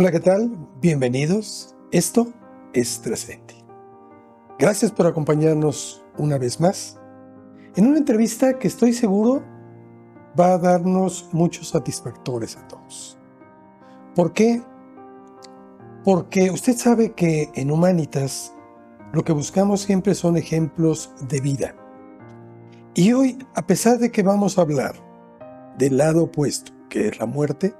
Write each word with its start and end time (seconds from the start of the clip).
Hola, 0.00 0.12
¿qué 0.12 0.20
tal? 0.20 0.56
Bienvenidos. 0.80 1.74
Esto 1.90 2.32
es 2.72 3.02
Trascendi. 3.02 3.56
Gracias 4.56 4.92
por 4.92 5.08
acompañarnos 5.08 6.04
una 6.16 6.38
vez 6.38 6.60
más 6.60 7.00
en 7.74 7.84
una 7.84 7.98
entrevista 7.98 8.60
que 8.60 8.68
estoy 8.68 8.92
seguro 8.92 9.42
va 10.38 10.52
a 10.52 10.58
darnos 10.58 11.28
muchos 11.32 11.70
satisfactores 11.70 12.56
a 12.56 12.68
todos. 12.68 13.18
¿Por 14.14 14.32
qué? 14.32 14.62
Porque 16.04 16.52
usted 16.52 16.76
sabe 16.76 17.14
que 17.14 17.50
en 17.56 17.72
Humanitas 17.72 18.54
lo 19.12 19.24
que 19.24 19.32
buscamos 19.32 19.80
siempre 19.80 20.14
son 20.14 20.36
ejemplos 20.36 21.10
de 21.28 21.40
vida. 21.40 21.74
Y 22.94 23.14
hoy, 23.14 23.36
a 23.56 23.66
pesar 23.66 23.98
de 23.98 24.12
que 24.12 24.22
vamos 24.22 24.58
a 24.58 24.60
hablar 24.60 24.94
del 25.76 25.96
lado 25.96 26.22
opuesto, 26.22 26.70
que 26.88 27.08
es 27.08 27.18
la 27.18 27.26
muerte, 27.26 27.74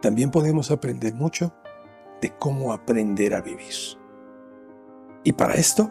también 0.00 0.30
podemos 0.30 0.70
aprender 0.70 1.14
mucho 1.14 1.52
de 2.20 2.30
cómo 2.38 2.72
aprender 2.72 3.34
a 3.34 3.40
vivir. 3.40 3.74
Y 5.24 5.32
para 5.32 5.54
esto, 5.54 5.90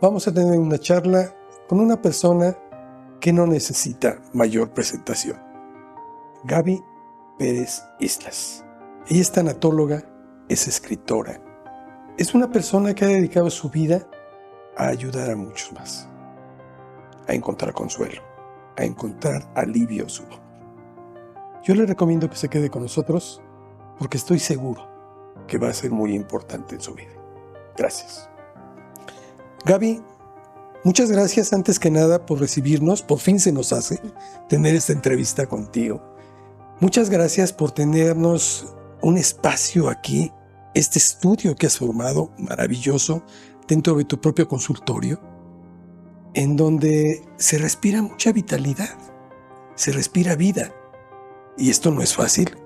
vamos 0.00 0.26
a 0.26 0.34
tener 0.34 0.58
una 0.58 0.78
charla 0.78 1.34
con 1.68 1.80
una 1.80 2.00
persona 2.00 2.56
que 3.20 3.32
no 3.32 3.46
necesita 3.46 4.20
mayor 4.32 4.70
presentación. 4.70 5.38
Gaby 6.44 6.82
Pérez 7.38 7.82
Islas. 8.00 8.64
Ella 9.08 9.20
es 9.20 9.32
tanatóloga, 9.32 10.02
es 10.48 10.66
escritora. 10.68 11.40
Es 12.16 12.34
una 12.34 12.50
persona 12.50 12.94
que 12.94 13.04
ha 13.04 13.08
dedicado 13.08 13.50
su 13.50 13.70
vida 13.70 14.08
a 14.76 14.88
ayudar 14.88 15.30
a 15.30 15.36
muchos 15.36 15.72
más. 15.72 16.08
A 17.28 17.34
encontrar 17.34 17.72
consuelo, 17.74 18.22
a 18.76 18.84
encontrar 18.84 19.48
alivio 19.54 20.06
a 20.06 20.08
su 20.08 20.24
dolor. 20.24 20.47
Yo 21.68 21.74
le 21.74 21.84
recomiendo 21.84 22.30
que 22.30 22.36
se 22.36 22.48
quede 22.48 22.70
con 22.70 22.80
nosotros 22.80 23.42
porque 23.98 24.16
estoy 24.16 24.38
seguro 24.38 24.88
que 25.46 25.58
va 25.58 25.68
a 25.68 25.74
ser 25.74 25.90
muy 25.90 26.14
importante 26.14 26.76
en 26.76 26.80
su 26.80 26.94
vida. 26.94 27.12
Gracias. 27.76 28.26
Gaby, 29.66 30.02
muchas 30.82 31.10
gracias 31.10 31.52
antes 31.52 31.78
que 31.78 31.90
nada 31.90 32.24
por 32.24 32.40
recibirnos. 32.40 33.02
Por 33.02 33.18
fin 33.18 33.38
se 33.38 33.52
nos 33.52 33.74
hace 33.74 34.00
tener 34.48 34.74
esta 34.74 34.94
entrevista 34.94 35.44
contigo. 35.44 36.00
Muchas 36.80 37.10
gracias 37.10 37.52
por 37.52 37.72
tenernos 37.72 38.74
un 39.02 39.18
espacio 39.18 39.90
aquí, 39.90 40.32
este 40.72 40.98
estudio 40.98 41.54
que 41.54 41.66
has 41.66 41.76
formado, 41.76 42.30
maravilloso, 42.38 43.22
dentro 43.66 43.94
de 43.96 44.06
tu 44.06 44.18
propio 44.18 44.48
consultorio, 44.48 45.20
en 46.32 46.56
donde 46.56 47.28
se 47.36 47.58
respira 47.58 48.00
mucha 48.00 48.32
vitalidad, 48.32 48.96
se 49.74 49.92
respira 49.92 50.34
vida. 50.34 50.72
Y 51.58 51.70
esto 51.70 51.90
no 51.90 52.02
es 52.02 52.14
fácil, 52.14 52.56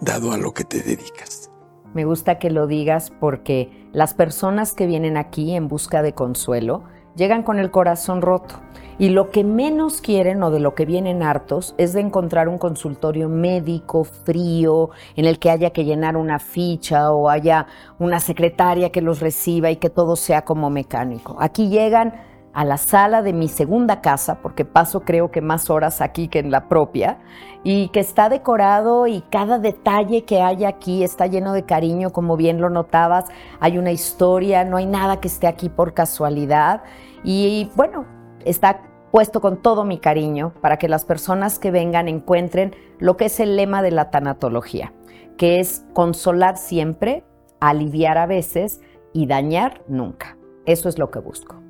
dado 0.00 0.32
a 0.32 0.36
lo 0.36 0.52
que 0.52 0.64
te 0.64 0.82
dedicas. 0.82 1.48
Me 1.94 2.04
gusta 2.04 2.40
que 2.40 2.50
lo 2.50 2.66
digas 2.66 3.12
porque 3.20 3.86
las 3.92 4.14
personas 4.14 4.72
que 4.72 4.86
vienen 4.86 5.16
aquí 5.16 5.54
en 5.54 5.68
busca 5.68 6.02
de 6.02 6.12
consuelo 6.12 6.82
llegan 7.14 7.44
con 7.44 7.60
el 7.60 7.70
corazón 7.70 8.20
roto. 8.20 8.56
Y 8.98 9.10
lo 9.10 9.30
que 9.30 9.44
menos 9.44 10.00
quieren 10.00 10.42
o 10.42 10.50
de 10.50 10.58
lo 10.58 10.74
que 10.74 10.86
vienen 10.86 11.22
hartos 11.22 11.76
es 11.78 11.92
de 11.92 12.00
encontrar 12.00 12.48
un 12.48 12.58
consultorio 12.58 13.28
médico 13.28 14.02
frío 14.02 14.90
en 15.14 15.26
el 15.26 15.38
que 15.38 15.50
haya 15.50 15.70
que 15.70 15.84
llenar 15.84 16.16
una 16.16 16.40
ficha 16.40 17.12
o 17.12 17.28
haya 17.28 17.66
una 18.00 18.18
secretaria 18.18 18.90
que 18.90 19.02
los 19.02 19.20
reciba 19.20 19.70
y 19.70 19.76
que 19.76 19.88
todo 19.88 20.16
sea 20.16 20.42
como 20.42 20.68
mecánico. 20.68 21.36
Aquí 21.38 21.68
llegan 21.68 22.14
a 22.54 22.64
la 22.64 22.76
sala 22.76 23.22
de 23.22 23.32
mi 23.32 23.48
segunda 23.48 24.00
casa, 24.00 24.38
porque 24.42 24.64
paso 24.64 25.00
creo 25.00 25.30
que 25.30 25.40
más 25.40 25.70
horas 25.70 26.00
aquí 26.00 26.28
que 26.28 26.38
en 26.38 26.50
la 26.50 26.68
propia, 26.68 27.18
y 27.64 27.88
que 27.88 28.00
está 28.00 28.28
decorado 28.28 29.06
y 29.06 29.22
cada 29.30 29.58
detalle 29.58 30.24
que 30.24 30.42
hay 30.42 30.64
aquí 30.64 31.02
está 31.02 31.26
lleno 31.26 31.52
de 31.52 31.64
cariño, 31.64 32.10
como 32.10 32.36
bien 32.36 32.60
lo 32.60 32.70
notabas, 32.70 33.24
hay 33.60 33.78
una 33.78 33.92
historia, 33.92 34.64
no 34.64 34.76
hay 34.76 34.86
nada 34.86 35.20
que 35.20 35.28
esté 35.28 35.46
aquí 35.46 35.68
por 35.68 35.94
casualidad, 35.94 36.82
y 37.24 37.70
bueno, 37.76 38.04
está 38.44 38.82
puesto 39.10 39.40
con 39.40 39.60
todo 39.60 39.84
mi 39.84 39.98
cariño 39.98 40.54
para 40.60 40.78
que 40.78 40.88
las 40.88 41.04
personas 41.04 41.58
que 41.58 41.70
vengan 41.70 42.08
encuentren 42.08 42.74
lo 42.98 43.16
que 43.16 43.26
es 43.26 43.40
el 43.40 43.56
lema 43.56 43.82
de 43.82 43.90
la 43.90 44.10
tanatología, 44.10 44.92
que 45.36 45.60
es 45.60 45.84
consolar 45.92 46.56
siempre, 46.56 47.24
aliviar 47.60 48.18
a 48.18 48.26
veces 48.26 48.80
y 49.12 49.26
dañar 49.26 49.82
nunca. 49.86 50.36
Eso 50.64 50.88
es 50.88 50.98
lo 50.98 51.10
que 51.10 51.20
busco. 51.20 51.61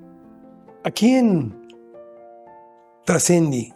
Aquí 0.84 1.12
en 1.12 1.54
Trascendi, 3.04 3.72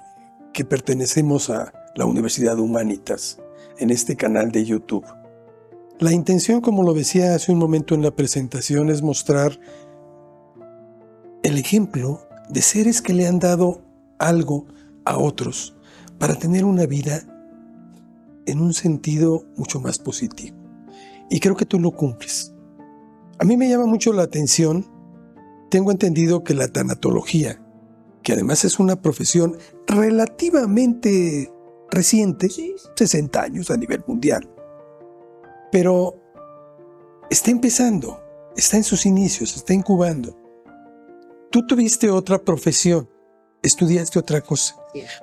que 0.52 0.64
pertenecemos 0.64 1.50
a 1.50 1.72
la 1.94 2.04
Universidad 2.04 2.58
Humanitas, 2.58 3.38
en 3.78 3.90
este 3.90 4.16
canal 4.16 4.50
de 4.50 4.64
YouTube, 4.64 5.04
la 6.00 6.12
intención, 6.12 6.60
como 6.60 6.82
lo 6.82 6.94
decía 6.94 7.36
hace 7.36 7.52
un 7.52 7.58
momento 7.58 7.94
en 7.94 8.02
la 8.02 8.10
presentación, 8.10 8.90
es 8.90 9.02
mostrar 9.02 9.60
el 11.44 11.58
ejemplo 11.58 12.26
de 12.48 12.60
seres 12.60 13.00
que 13.00 13.14
le 13.14 13.28
han 13.28 13.38
dado 13.38 13.82
algo 14.18 14.66
a 15.04 15.16
otros 15.16 15.76
para 16.18 16.34
tener 16.34 16.64
una 16.64 16.86
vida 16.86 17.22
en 18.46 18.60
un 18.60 18.74
sentido 18.74 19.44
mucho 19.56 19.80
más 19.80 20.00
positivo. 20.00 20.56
Y 21.30 21.38
creo 21.38 21.54
que 21.54 21.66
tú 21.66 21.78
lo 21.78 21.92
cumples. 21.92 22.52
A 23.38 23.44
mí 23.44 23.56
me 23.56 23.68
llama 23.68 23.86
mucho 23.86 24.12
la 24.12 24.24
atención 24.24 24.95
tengo 25.71 25.91
entendido 25.91 26.44
que 26.44 26.54
la 26.54 26.69
tanatología, 26.69 27.60
que 28.22 28.32
además 28.32 28.65
es 28.65 28.78
una 28.78 29.00
profesión 29.00 29.56
relativamente 29.87 31.53
reciente, 31.91 32.49
60 32.97 33.41
años 33.41 33.71
a 33.71 33.77
nivel 33.77 34.03
mundial, 34.06 34.49
pero 35.71 36.21
está 37.31 37.50
empezando, 37.50 38.21
está 38.56 38.77
en 38.77 38.84
sus 38.84 39.06
inicios, 39.06 39.56
está 39.56 39.75
incubando. 39.75 40.37
Tú 41.50 41.66
tuviste 41.66 42.10
otra 42.10 42.38
profesión, 42.38 43.09
estudiaste 43.62 44.19
otra 44.19 44.41
cosa. 44.41 44.77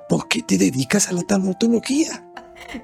¿Por 0.08 0.28
qué 0.28 0.42
te 0.42 0.58
dedicas 0.58 1.08
a 1.08 1.12
la 1.12 1.22
tanatología? 1.22 2.23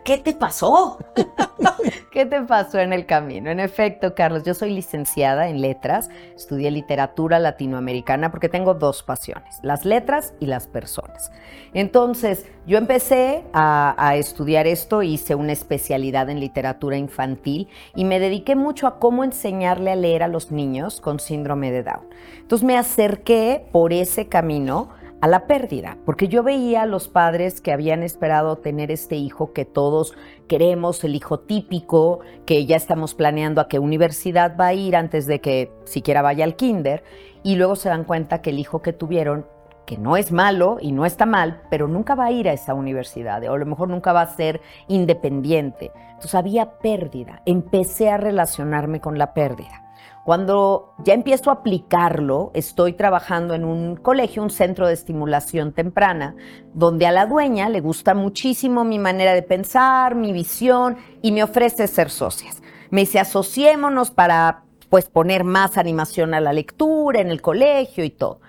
¿Qué 0.04 0.18
te 0.18 0.32
pasó? 0.32 0.98
¿Qué 2.12 2.26
te 2.26 2.42
pasó 2.42 2.78
en 2.78 2.92
el 2.92 3.06
camino? 3.06 3.50
En 3.50 3.60
efecto, 3.60 4.14
Carlos, 4.14 4.42
yo 4.44 4.54
soy 4.54 4.70
licenciada 4.74 5.48
en 5.48 5.60
letras, 5.60 6.10
estudié 6.34 6.70
literatura 6.70 7.38
latinoamericana 7.38 8.30
porque 8.30 8.48
tengo 8.48 8.74
dos 8.74 9.02
pasiones, 9.02 9.58
las 9.62 9.84
letras 9.84 10.34
y 10.41 10.46
las 10.46 10.66
personas. 10.66 11.30
Entonces, 11.72 12.46
yo 12.66 12.78
empecé 12.78 13.44
a, 13.52 14.16
estudiar 14.16 14.66
esto, 14.66 15.02
hice 15.02 15.34
una 15.34 15.52
especialidad 15.52 16.28
en 16.30 16.41
literatura 16.41 16.97
infantil 16.97 17.68
y 17.94 18.04
me 18.04 18.18
dediqué 18.18 18.56
mucho 18.56 18.86
a 18.86 18.98
cómo 18.98 19.24
enseñarle 19.24 19.92
a 19.92 19.97
leer 19.97 20.22
a 20.22 20.28
los 20.28 20.50
niños 20.50 21.00
con 21.00 21.20
síndrome 21.20 21.70
de 21.70 21.84
Down. 21.84 22.08
Entonces 22.38 22.66
me 22.66 22.76
acerqué 22.76 23.64
por 23.72 23.92
ese 23.92 24.28
camino 24.28 24.88
a 25.20 25.28
la 25.28 25.47
pérdida, 25.47 25.98
porque 26.06 26.28
yo 26.28 26.42
veía 26.42 26.82
a 26.82 26.86
los 26.86 27.08
padres 27.08 27.60
que 27.60 27.72
habían 27.72 28.03
esperado 28.03 28.56
tener 28.56 28.91
este 28.91 29.16
hijo 29.16 29.53
que 29.53 29.66
todos 29.66 30.14
queremos, 30.48 31.04
el 31.04 31.14
hijo 31.14 31.41
típico, 31.41 32.20
que 32.47 32.64
ya 32.64 32.76
estamos 32.76 33.14
planeando 33.14 33.60
a 33.60 33.69
qué 33.69 33.78
universidad 33.78 34.56
va 34.59 34.69
a 34.69 34.75
ir 34.75 34.97
antes 34.97 35.26
de 35.26 35.41
que 35.41 35.70
siquiera 35.84 36.22
vaya 36.22 36.44
al 36.44 36.56
kinder, 36.56 37.04
y 37.42 37.56
luego 37.56 37.76
se 37.76 37.91
dan 37.91 38.04
cuenta 38.04 38.41
que 38.41 38.50
el 38.50 38.59
hijo 38.59 38.80
que 38.80 38.94
tuvieron, 38.94 39.47
que 39.86 39.98
no 39.98 40.16
es 40.16 40.32
malo 40.32 40.78
y 40.80 40.92
no 40.92 41.04
está 41.04 41.26
mal, 41.26 41.62
pero 41.70 41.86
nunca 41.86 42.14
va 42.14 42.26
a 42.26 42.32
ir 42.32 42.48
a 42.48 42.53
esa 42.53 42.72
universidad, 42.75 43.42
o 43.44 43.53
a 43.53 43.59
lo 43.59 43.66
mejor 43.66 43.88
nunca 43.88 44.12
va 44.12 44.22
a 44.22 44.36
ser 44.36 44.62
independiente. 44.88 45.91
Entonces 46.10 46.34
había 46.34 46.78
pérdida, 46.78 47.42
empecé 47.44 48.09
a 48.09 48.16
relacionarme 48.16 49.00
con 49.00 49.19
la 49.19 49.34
pérdida. 49.34 49.79
Cuando 50.25 50.94
ya 51.03 51.14
empiezo 51.14 51.50
a 51.50 51.54
aplicarlo, 51.54 52.50
estoy 52.54 52.92
trabajando 52.92 53.54
en 53.54 53.64
un 53.64 53.97
colegio, 53.97 54.42
un 54.42 54.50
centro 54.50 54.86
de 54.86 54.92
estimulación 54.92 55.72
temprana, 55.72 56.36
donde 56.74 57.06
a 57.06 57.12
la 57.12 57.24
dueña 57.24 57.71
le 57.71 57.80
gusta 57.80 58.12
muchísimo 58.12 58.84
mi 58.84 58.98
manera 58.98 59.33
de 59.33 59.42
pensar, 59.42 60.15
mi 60.15 60.33
visión 60.33 60.98
y 61.22 61.33
me 61.33 61.42
ofrece 61.42 61.86
ser 61.86 62.10
socias. 62.10 62.62
Me 62.91 63.00
dice, 63.00 63.18
asociémonos 63.18 64.10
para 64.10 64.65
pues 64.91 65.09
poner 65.09 65.42
más 65.44 65.78
animación 65.78 66.34
a 66.34 66.41
la 66.41 66.53
lectura 66.53 67.21
en 67.21 67.30
el 67.30 67.41
colegio 67.41 68.04
y 68.04 68.10
todo. 68.10 68.41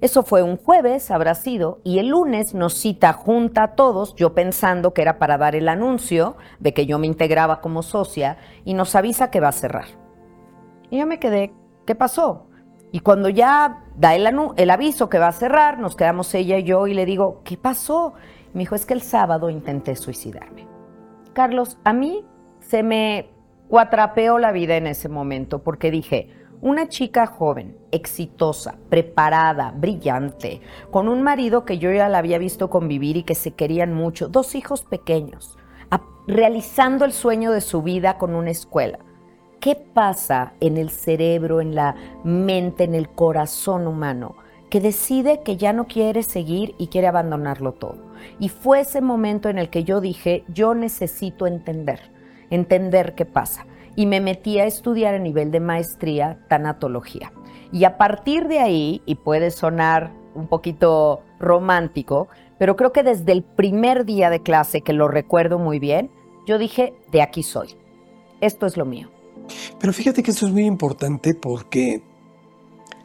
Eso 0.00 0.24
fue 0.24 0.42
un 0.42 0.56
jueves, 0.56 1.10
habrá 1.10 1.34
sido, 1.34 1.80
y 1.84 1.98
el 1.98 2.08
lunes 2.08 2.54
nos 2.54 2.74
cita 2.74 3.12
junta 3.12 3.62
a 3.62 3.74
todos, 3.74 4.14
yo 4.16 4.34
pensando 4.34 4.92
que 4.92 5.02
era 5.02 5.18
para 5.18 5.38
dar 5.38 5.54
el 5.54 5.68
anuncio 5.68 6.36
de 6.58 6.74
que 6.74 6.86
yo 6.86 6.98
me 6.98 7.06
integraba 7.06 7.60
como 7.60 7.82
socia, 7.82 8.36
y 8.64 8.74
nos 8.74 8.96
avisa 8.96 9.30
que 9.30 9.40
va 9.40 9.48
a 9.48 9.52
cerrar. 9.52 10.03
Y 10.94 10.98
yo 10.98 11.08
me 11.08 11.18
quedé, 11.18 11.52
¿qué 11.86 11.96
pasó? 11.96 12.46
Y 12.92 13.00
cuando 13.00 13.28
ya 13.28 13.82
da 13.96 14.14
el, 14.14 14.28
el, 14.56 14.70
aviso 14.70 15.08
que 15.08 15.18
va 15.18 15.26
a 15.26 15.32
cerrar, 15.32 15.80
nos 15.80 15.96
quedamos 15.96 16.32
ella 16.36 16.56
y 16.58 16.62
yo 16.62 16.86
y 16.86 16.94
le 16.94 17.04
digo, 17.04 17.40
¿qué 17.42 17.56
pasó? 17.56 18.14
me 18.52 18.60
dijo, 18.60 18.76
es 18.76 18.86
que 18.86 18.94
el 18.94 19.02
sábado 19.02 19.50
intenté 19.50 19.96
suicidarme. 19.96 20.68
Carlos, 21.32 21.78
a 21.82 21.92
mí 21.92 22.24
se 22.60 22.84
me 22.84 23.28
cuatrapeó 23.66 24.38
la 24.38 24.52
vida 24.52 24.76
en 24.76 24.86
ese 24.86 25.08
momento 25.08 25.64
porque 25.64 25.90
dije, 25.90 26.30
una 26.60 26.88
chica 26.88 27.26
joven, 27.26 27.76
exitosa, 27.90 28.76
preparada, 28.88 29.74
brillante, 29.76 30.60
con 30.92 31.08
un 31.08 31.22
marido 31.22 31.64
que 31.64 31.78
yo 31.78 31.90
ya 31.90 32.08
la 32.08 32.18
había 32.18 32.38
visto 32.38 32.70
convivir 32.70 33.16
y 33.16 33.24
que 33.24 33.34
se 33.34 33.50
querían 33.50 33.94
mucho, 33.94 34.28
dos 34.28 34.54
hijos 34.54 34.84
pequeños, 34.84 35.58
realizando 36.28 37.04
el 37.04 37.12
sueño 37.12 37.50
de 37.50 37.62
su 37.62 37.82
vida 37.82 38.16
con 38.16 38.36
una 38.36 38.52
escuela. 38.52 39.00
¿Qué 39.64 39.76
pasa 39.76 40.52
en 40.60 40.76
el 40.76 40.90
cerebro, 40.90 41.62
en 41.62 41.74
la 41.74 41.94
mente, 42.22 42.84
en 42.84 42.94
el 42.94 43.08
corazón 43.08 43.86
humano 43.86 44.36
que 44.68 44.78
decide 44.78 45.40
que 45.42 45.56
ya 45.56 45.72
no 45.72 45.86
quiere 45.86 46.22
seguir 46.22 46.74
y 46.76 46.88
quiere 46.88 47.06
abandonarlo 47.06 47.72
todo? 47.72 47.96
Y 48.38 48.50
fue 48.50 48.80
ese 48.80 49.00
momento 49.00 49.48
en 49.48 49.56
el 49.56 49.70
que 49.70 49.82
yo 49.82 50.02
dije, 50.02 50.44
yo 50.48 50.74
necesito 50.74 51.46
entender, 51.46 52.12
entender 52.50 53.14
qué 53.14 53.24
pasa. 53.24 53.64
Y 53.96 54.04
me 54.04 54.20
metí 54.20 54.58
a 54.58 54.66
estudiar 54.66 55.14
a 55.14 55.18
nivel 55.18 55.50
de 55.50 55.60
maestría 55.60 56.40
tanatología. 56.48 57.32
Y 57.72 57.84
a 57.84 57.96
partir 57.96 58.48
de 58.48 58.58
ahí, 58.58 59.00
y 59.06 59.14
puede 59.14 59.50
sonar 59.50 60.10
un 60.34 60.46
poquito 60.46 61.22
romántico, 61.40 62.28
pero 62.58 62.76
creo 62.76 62.92
que 62.92 63.02
desde 63.02 63.32
el 63.32 63.42
primer 63.42 64.04
día 64.04 64.28
de 64.28 64.42
clase, 64.42 64.82
que 64.82 64.92
lo 64.92 65.08
recuerdo 65.08 65.58
muy 65.58 65.78
bien, 65.78 66.10
yo 66.46 66.58
dije, 66.58 66.92
de 67.12 67.22
aquí 67.22 67.42
soy. 67.42 67.78
Esto 68.42 68.66
es 68.66 68.76
lo 68.76 68.84
mío. 68.84 69.13
Pero 69.80 69.92
fíjate 69.92 70.22
que 70.22 70.30
esto 70.30 70.46
es 70.46 70.52
muy 70.52 70.64
importante 70.64 71.34
porque 71.34 72.02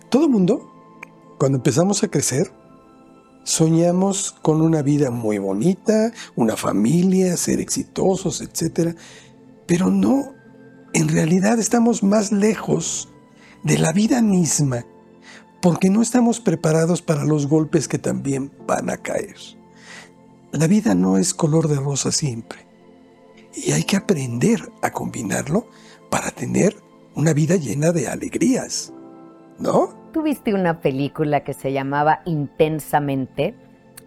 todo 0.09 0.25
el 0.25 0.31
mundo, 0.31 0.71
cuando 1.37 1.57
empezamos 1.57 2.03
a 2.03 2.07
crecer, 2.09 2.51
soñamos 3.43 4.31
con 4.41 4.61
una 4.61 4.81
vida 4.81 5.11
muy 5.11 5.37
bonita, 5.37 6.11
una 6.35 6.55
familia, 6.55 7.35
ser 7.37 7.59
exitosos, 7.59 8.41
etc. 8.41 8.95
Pero 9.65 9.89
no, 9.89 10.33
en 10.93 11.07
realidad 11.07 11.59
estamos 11.59 12.03
más 12.03 12.31
lejos 12.31 13.09
de 13.63 13.77
la 13.77 13.91
vida 13.91 14.21
misma 14.21 14.85
porque 15.61 15.89
no 15.89 16.01
estamos 16.01 16.39
preparados 16.39 17.01
para 17.01 17.25
los 17.25 17.47
golpes 17.47 17.87
que 17.87 17.99
también 17.99 18.51
van 18.65 18.89
a 18.89 18.97
caer. 18.97 19.35
La 20.51 20.67
vida 20.67 20.95
no 20.95 21.17
es 21.17 21.33
color 21.33 21.67
de 21.67 21.75
rosa 21.75 22.11
siempre 22.11 22.65
y 23.53 23.71
hay 23.71 23.83
que 23.83 23.97
aprender 23.97 24.71
a 24.81 24.91
combinarlo 24.91 25.67
para 26.09 26.31
tener 26.31 26.75
una 27.15 27.33
vida 27.33 27.55
llena 27.55 27.91
de 27.91 28.07
alegrías, 28.07 28.93
¿no? 29.59 29.89
Tuviste 30.13 30.53
una 30.53 30.81
película 30.81 31.43
que 31.43 31.53
se 31.53 31.71
llamaba 31.71 32.21
Intensamente, 32.25 33.55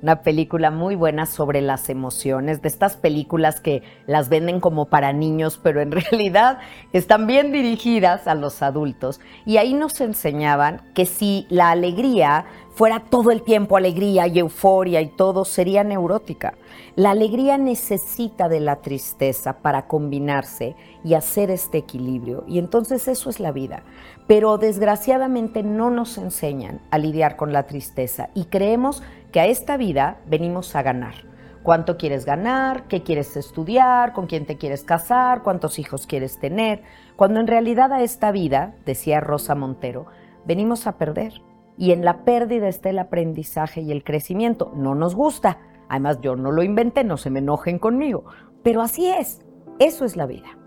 una 0.02 0.22
película 0.22 0.72
muy 0.72 0.96
buena 0.96 1.26
sobre 1.26 1.60
las 1.60 1.88
emociones, 1.88 2.60
de 2.60 2.69
estas 2.69 2.96
películas 2.96 3.60
que 3.60 3.82
las 4.06 4.28
venden 4.28 4.58
como 4.58 4.87
para 4.87 5.12
niños, 5.12 5.60
pero 5.62 5.81
en 5.81 5.93
realidad 5.93 6.58
están 6.93 7.26
bien 7.26 7.52
dirigidas 7.52 8.26
a 8.26 8.34
los 8.34 8.62
adultos. 8.62 9.20
Y 9.46 9.58
ahí 9.58 9.75
nos 9.75 10.00
enseñaban 10.00 10.82
que 10.94 11.06
si 11.06 11.46
la 11.50 11.70
alegría 11.70 12.46
fuera 12.75 13.00
todo 13.10 13.31
el 13.31 13.43
tiempo 13.43 13.76
alegría 13.76 14.26
y 14.26 14.38
euforia 14.38 15.00
y 15.00 15.08
todo, 15.08 15.44
sería 15.44 15.84
neurótica. 15.84 16.54
La 16.96 17.10
alegría 17.10 17.58
necesita 17.58 18.49
de 18.49 18.60
la 18.60 18.76
tristeza 18.76 19.58
para 19.58 19.87
combinarse 19.87 20.75
y 21.04 21.14
hacer 21.14 21.50
este 21.50 21.78
equilibrio. 21.78 22.44
Y 22.49 22.58
entonces 22.58 23.08
eso 23.08 23.31
es 23.31 23.40
la 23.40 23.52
vida. 23.52 23.82
Pero 24.26 24.58
desgraciadamente 24.58 25.62
no 25.62 25.90
nos 25.90 26.16
enseñan 26.19 26.81
a 26.90 26.99
lidiar 26.99 27.37
con 27.37 27.52
la 27.52 27.64
tristeza 27.66 28.31
y 28.34 28.44
creemos 28.46 29.02
que 29.32 29.40
a 29.40 29.46
esta 29.46 29.76
vida 29.76 30.20
venimos 30.26 30.76
a 30.76 30.82
ganar. 30.82 31.14
¿Cuánto 31.62 31.96
quieres 31.96 32.25
ganar? 32.25 32.88
¿Qué 32.88 33.02
quieres 33.02 33.37
estudiar? 33.37 34.12
¿Con 34.12 34.26
quién 34.26 34.46
te 34.46 34.58
quieres 34.58 34.84
casar? 34.84 35.43
¿Cuántos 35.43 35.79
hijos 35.79 36.06
quieres 36.06 36.38
tener? 36.38 36.82
Cuando 37.17 37.40
en 37.40 37.46
realidad 37.46 37.93
a 37.93 38.02
esta 38.02 38.32
vida, 38.32 38.75
decía 38.84 39.20
Rosa 39.20 39.55
Montero, 39.55 40.06
venimos 40.44 40.87
a 40.87 40.99
perder 40.99 41.40
y 41.79 41.93
en 41.93 42.05
la 42.05 42.25
pérdida 42.25 42.69
está 42.69 42.90
el 42.90 42.99
aprendizaje 42.99 43.81
y 43.81 43.93
el 43.93 44.05
crecimiento. 44.05 44.73
No 44.75 44.94
nos 44.94 45.14
gusta. 45.14 45.58
Además, 45.88 46.19
yo 46.20 46.37
no 46.37 46.50
lo 46.50 46.62
inventé, 46.62 47.05
no 47.05 47.17
se 47.17 47.31
me 47.31 47.38
enojen 47.38 47.78
conmigo. 47.78 48.25
Pero 48.62 48.82
así 48.82 49.06
es. 49.06 49.40
Eso 49.78 50.05
es 50.05 50.17
la 50.17 50.26
vida. 50.26 50.58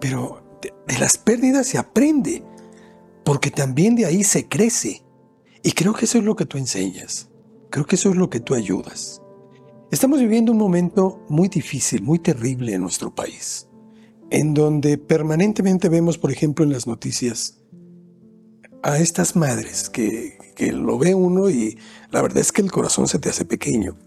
Pero 0.00 0.42
de, 0.60 0.98
las 0.98 1.16
pérdidas 1.16 1.66
se 1.66 1.78
aprende, 1.78 2.42
porque 3.24 3.50
también 3.50 3.94
de 3.94 4.06
ahí 4.06 4.24
se 4.24 4.48
crece. 4.48 5.04
Y 5.62 5.72
creo 5.72 5.94
que 5.94 6.04
eso 6.06 6.18
es 6.18 6.24
lo 6.24 6.34
que 6.34 6.46
tú 6.46 6.58
enseñas. 6.58 7.31
Creo 7.72 7.86
que 7.86 7.96
eso 7.96 8.10
es 8.10 8.16
lo 8.16 8.28
que 8.28 8.38
tú 8.38 8.54
ayudas. 8.54 9.22
Estamos 9.90 10.20
viviendo 10.20 10.52
un 10.52 10.58
momento 10.58 11.24
muy 11.30 11.48
difícil, 11.48 12.02
muy 12.02 12.18
terrible 12.18 12.74
en 12.74 12.82
nuestro 12.82 13.14
país, 13.14 13.66
en 14.30 14.52
donde 14.52 14.98
permanentemente 14.98 15.88
vemos, 15.88 16.18
por 16.18 16.30
ejemplo, 16.30 16.66
en 16.66 16.72
las 16.72 16.86
noticias, 16.86 17.62
a 18.82 18.98
estas 18.98 19.36
madres 19.36 19.88
que, 19.88 20.38
lo 20.70 20.98
ve 20.98 21.14
uno 21.14 21.48
y 21.48 21.78
la 22.10 22.20
verdad 22.20 22.38
es 22.38 22.52
que 22.52 22.60
el 22.60 22.70
corazón 22.70 23.08
se 23.08 23.18
te 23.18 23.30
hace 23.30 23.46
pequeño, 23.46 23.98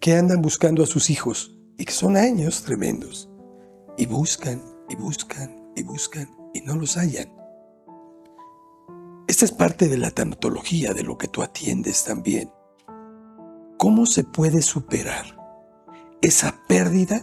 que 0.00 0.14
andan 0.14 0.40
buscando 0.40 0.82
a 0.82 0.86
sus 0.86 1.10
hijos 1.10 1.58
y 1.76 1.84
que 1.84 1.92
son 1.92 2.16
años 2.16 2.62
tremendos 2.62 3.28
y 3.98 4.06
buscan 4.06 4.62
y 4.88 4.96
buscan 4.96 5.72
y 5.76 5.82
buscan 5.82 6.28
y 6.54 6.62
no 6.62 6.74
los 6.74 6.96
hallan. 6.96 7.30
Esta 9.28 9.44
es 9.44 9.52
parte 9.52 9.88
de 9.88 9.98
la 9.98 10.10
tanatología, 10.10 10.94
de 10.94 11.02
lo 11.02 11.18
que 11.18 11.28
tú 11.28 11.42
atiendes 11.42 12.02
también. 12.02 12.50
¿Cómo 13.78 14.06
se 14.06 14.24
puede 14.24 14.60
superar 14.60 15.24
esa 16.20 16.54
pérdida 16.66 17.22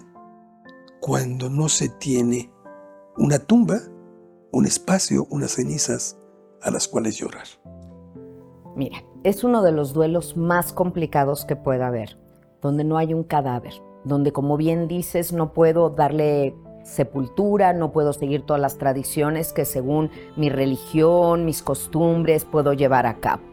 cuando 1.01 1.49
no 1.49 1.67
se 1.67 1.89
tiene 1.89 2.49
una 3.17 3.39
tumba, 3.39 3.79
un 4.53 4.65
espacio, 4.65 5.27
unas 5.29 5.51
cenizas 5.51 6.17
a 6.61 6.71
las 6.71 6.87
cuales 6.87 7.17
llorar. 7.17 7.45
Mira, 8.75 9.03
es 9.23 9.43
uno 9.43 9.61
de 9.63 9.73
los 9.73 9.93
duelos 9.93 10.37
más 10.37 10.71
complicados 10.71 11.43
que 11.45 11.57
pueda 11.57 11.87
haber, 11.87 12.17
donde 12.61 12.85
no 12.85 12.97
hay 12.97 13.13
un 13.13 13.23
cadáver, 13.23 13.73
donde 14.05 14.31
como 14.31 14.55
bien 14.55 14.87
dices 14.87 15.33
no 15.33 15.53
puedo 15.53 15.89
darle 15.89 16.55
sepultura, 16.83 17.73
no 17.73 17.91
puedo 17.91 18.13
seguir 18.13 18.43
todas 18.43 18.61
las 18.61 18.77
tradiciones 18.77 19.51
que 19.51 19.65
según 19.65 20.09
mi 20.37 20.49
religión, 20.49 21.43
mis 21.43 21.61
costumbres 21.61 22.45
puedo 22.45 22.73
llevar 22.73 23.05
a 23.07 23.19
cabo. 23.19 23.43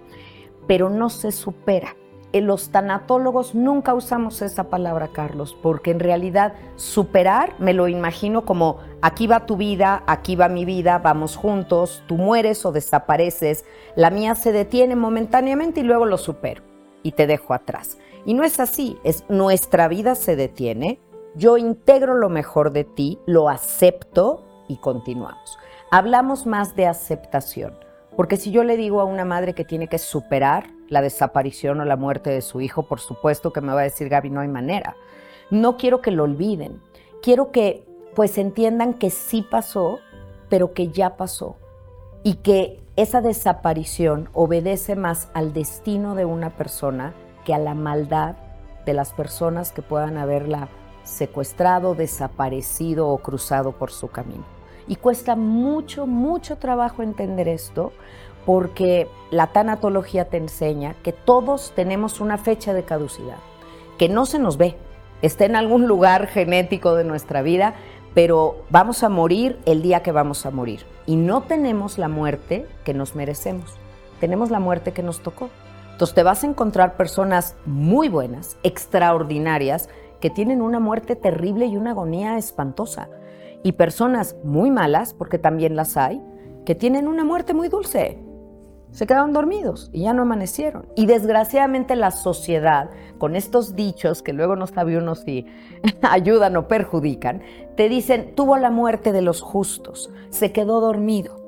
Pero 0.68 0.88
no 0.88 1.10
se 1.10 1.32
supera 1.32 1.96
los 2.40 2.70
tanatólogos 2.70 3.54
nunca 3.54 3.94
usamos 3.94 4.40
esa 4.40 4.64
palabra, 4.64 5.08
Carlos, 5.08 5.56
porque 5.62 5.90
en 5.90 6.00
realidad 6.00 6.54
superar 6.76 7.54
me 7.58 7.74
lo 7.74 7.88
imagino 7.88 8.44
como 8.44 8.78
aquí 9.02 9.26
va 9.26 9.44
tu 9.44 9.56
vida, 9.56 10.02
aquí 10.06 10.34
va 10.34 10.48
mi 10.48 10.64
vida, 10.64 10.98
vamos 10.98 11.36
juntos, 11.36 12.02
tú 12.06 12.16
mueres 12.16 12.64
o 12.64 12.72
desapareces, 12.72 13.64
la 13.96 14.10
mía 14.10 14.34
se 14.34 14.52
detiene 14.52 14.96
momentáneamente 14.96 15.80
y 15.80 15.84
luego 15.84 16.06
lo 16.06 16.16
supero 16.16 16.62
y 17.02 17.12
te 17.12 17.26
dejo 17.26 17.52
atrás. 17.52 17.98
Y 18.24 18.34
no 18.34 18.44
es 18.44 18.60
así, 18.60 18.98
es 19.04 19.24
nuestra 19.28 19.88
vida 19.88 20.14
se 20.14 20.36
detiene, 20.36 21.00
yo 21.34 21.58
integro 21.58 22.14
lo 22.14 22.28
mejor 22.28 22.72
de 22.72 22.84
ti, 22.84 23.18
lo 23.26 23.48
acepto 23.48 24.44
y 24.68 24.76
continuamos. 24.76 25.58
Hablamos 25.90 26.46
más 26.46 26.76
de 26.76 26.86
aceptación. 26.86 27.74
Porque 28.16 28.36
si 28.36 28.50
yo 28.50 28.62
le 28.64 28.76
digo 28.76 29.00
a 29.00 29.04
una 29.04 29.24
madre 29.24 29.54
que 29.54 29.64
tiene 29.64 29.88
que 29.88 29.98
superar 29.98 30.70
la 30.88 31.00
desaparición 31.00 31.80
o 31.80 31.84
la 31.84 31.96
muerte 31.96 32.30
de 32.30 32.42
su 32.42 32.60
hijo, 32.60 32.82
por 32.84 33.00
supuesto 33.00 33.52
que 33.52 33.62
me 33.62 33.72
va 33.72 33.80
a 33.80 33.84
decir 33.84 34.08
Gaby, 34.08 34.30
no 34.30 34.40
hay 34.40 34.48
manera. 34.48 34.96
No 35.50 35.76
quiero 35.76 36.02
que 36.02 36.10
lo 36.10 36.24
olviden. 36.24 36.82
Quiero 37.22 37.50
que 37.50 37.84
pues 38.14 38.36
entiendan 38.36 38.94
que 38.94 39.10
sí 39.10 39.46
pasó, 39.48 40.00
pero 40.50 40.74
que 40.74 40.88
ya 40.88 41.16
pasó. 41.16 41.56
Y 42.22 42.34
que 42.34 42.82
esa 42.96 43.22
desaparición 43.22 44.28
obedece 44.34 44.96
más 44.96 45.30
al 45.32 45.54
destino 45.54 46.14
de 46.14 46.26
una 46.26 46.50
persona 46.50 47.14
que 47.44 47.54
a 47.54 47.58
la 47.58 47.74
maldad 47.74 48.36
de 48.84 48.92
las 48.92 49.12
personas 49.12 49.72
que 49.72 49.80
puedan 49.80 50.18
haberla 50.18 50.68
secuestrado, 51.04 51.94
desaparecido 51.94 53.08
o 53.08 53.18
cruzado 53.18 53.72
por 53.72 53.90
su 53.90 54.08
camino. 54.08 54.44
Y 54.88 54.96
cuesta 54.96 55.36
mucho, 55.36 56.06
mucho 56.06 56.56
trabajo 56.56 57.02
entender 57.02 57.48
esto 57.48 57.92
porque 58.44 59.08
la 59.30 59.48
tanatología 59.48 60.26
te 60.26 60.36
enseña 60.36 60.94
que 61.02 61.12
todos 61.12 61.72
tenemos 61.74 62.20
una 62.20 62.38
fecha 62.38 62.72
de 62.74 62.82
caducidad, 62.82 63.38
que 63.98 64.08
no 64.08 64.26
se 64.26 64.38
nos 64.38 64.56
ve, 64.56 64.76
está 65.22 65.44
en 65.44 65.56
algún 65.56 65.86
lugar 65.86 66.26
genético 66.26 66.94
de 66.94 67.04
nuestra 67.04 67.42
vida, 67.42 67.74
pero 68.14 68.56
vamos 68.70 69.02
a 69.04 69.08
morir 69.08 69.58
el 69.64 69.82
día 69.82 70.02
que 70.02 70.12
vamos 70.12 70.44
a 70.44 70.50
morir. 70.50 70.84
Y 71.06 71.16
no 71.16 71.42
tenemos 71.42 71.98
la 71.98 72.08
muerte 72.08 72.66
que 72.84 72.94
nos 72.94 73.14
merecemos, 73.14 73.76
tenemos 74.20 74.50
la 74.50 74.60
muerte 74.60 74.92
que 74.92 75.02
nos 75.02 75.20
tocó. 75.20 75.48
Entonces 75.92 76.14
te 76.14 76.22
vas 76.22 76.42
a 76.42 76.46
encontrar 76.46 76.96
personas 76.96 77.54
muy 77.64 78.08
buenas, 78.08 78.56
extraordinarias, 78.62 79.88
que 80.20 80.30
tienen 80.30 80.62
una 80.62 80.80
muerte 80.80 81.16
terrible 81.16 81.66
y 81.66 81.76
una 81.76 81.90
agonía 81.90 82.38
espantosa 82.38 83.08
y 83.62 83.72
personas 83.72 84.36
muy 84.44 84.70
malas, 84.70 85.14
porque 85.14 85.38
también 85.38 85.76
las 85.76 85.96
hay, 85.96 86.22
que 86.64 86.74
tienen 86.74 87.08
una 87.08 87.24
muerte 87.24 87.54
muy 87.54 87.68
dulce. 87.68 88.18
Se 88.90 89.06
quedaron 89.06 89.32
dormidos 89.32 89.88
y 89.92 90.02
ya 90.02 90.12
no 90.12 90.22
amanecieron. 90.22 90.86
Y 90.96 91.06
desgraciadamente 91.06 91.96
la 91.96 92.10
sociedad, 92.10 92.90
con 93.18 93.36
estos 93.36 93.74
dichos 93.74 94.22
que 94.22 94.34
luego 94.34 94.54
no 94.54 94.66
sabe 94.66 94.98
uno 94.98 95.14
si 95.14 95.46
ayudan 96.02 96.56
o 96.56 96.68
perjudican, 96.68 97.42
te 97.74 97.88
dicen, 97.88 98.34
tuvo 98.34 98.58
la 98.58 98.70
muerte 98.70 99.12
de 99.12 99.22
los 99.22 99.40
justos, 99.40 100.10
se 100.28 100.52
quedó 100.52 100.80
dormido. 100.80 101.40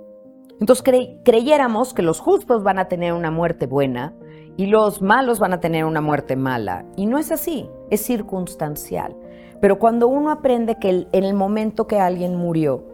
Entonces 0.59 0.85
creyéramos 1.25 1.93
que 1.93 2.03
los 2.03 2.21
justos 2.21 2.63
van 2.63 2.79
a 2.79 2.89
tener 2.89 3.13
una 3.13 3.31
muerte 3.31 3.67
buena 3.67 4.15
y 4.57 4.67
los 4.67 5.03
malos 5.03 5.39
van 5.39 5.53
a 5.53 5.61
tener 5.61 5.85
una 5.85 6.01
muerte 6.01 6.37
mala. 6.37 6.87
Y 6.97 7.07
no 7.07 7.19
es 7.19 7.33
así, 7.33 7.69
es 7.91 8.03
circunstancial. 8.03 9.15
Pero 9.61 9.79
cuando 9.79 10.09
uno 10.09 10.31
aprende 10.31 10.77
que 10.79 11.07
en 11.11 11.25
el 11.25 11.35
momento 11.35 11.87
que 11.87 12.01
alguien 12.01 12.37
murió, 12.37 12.85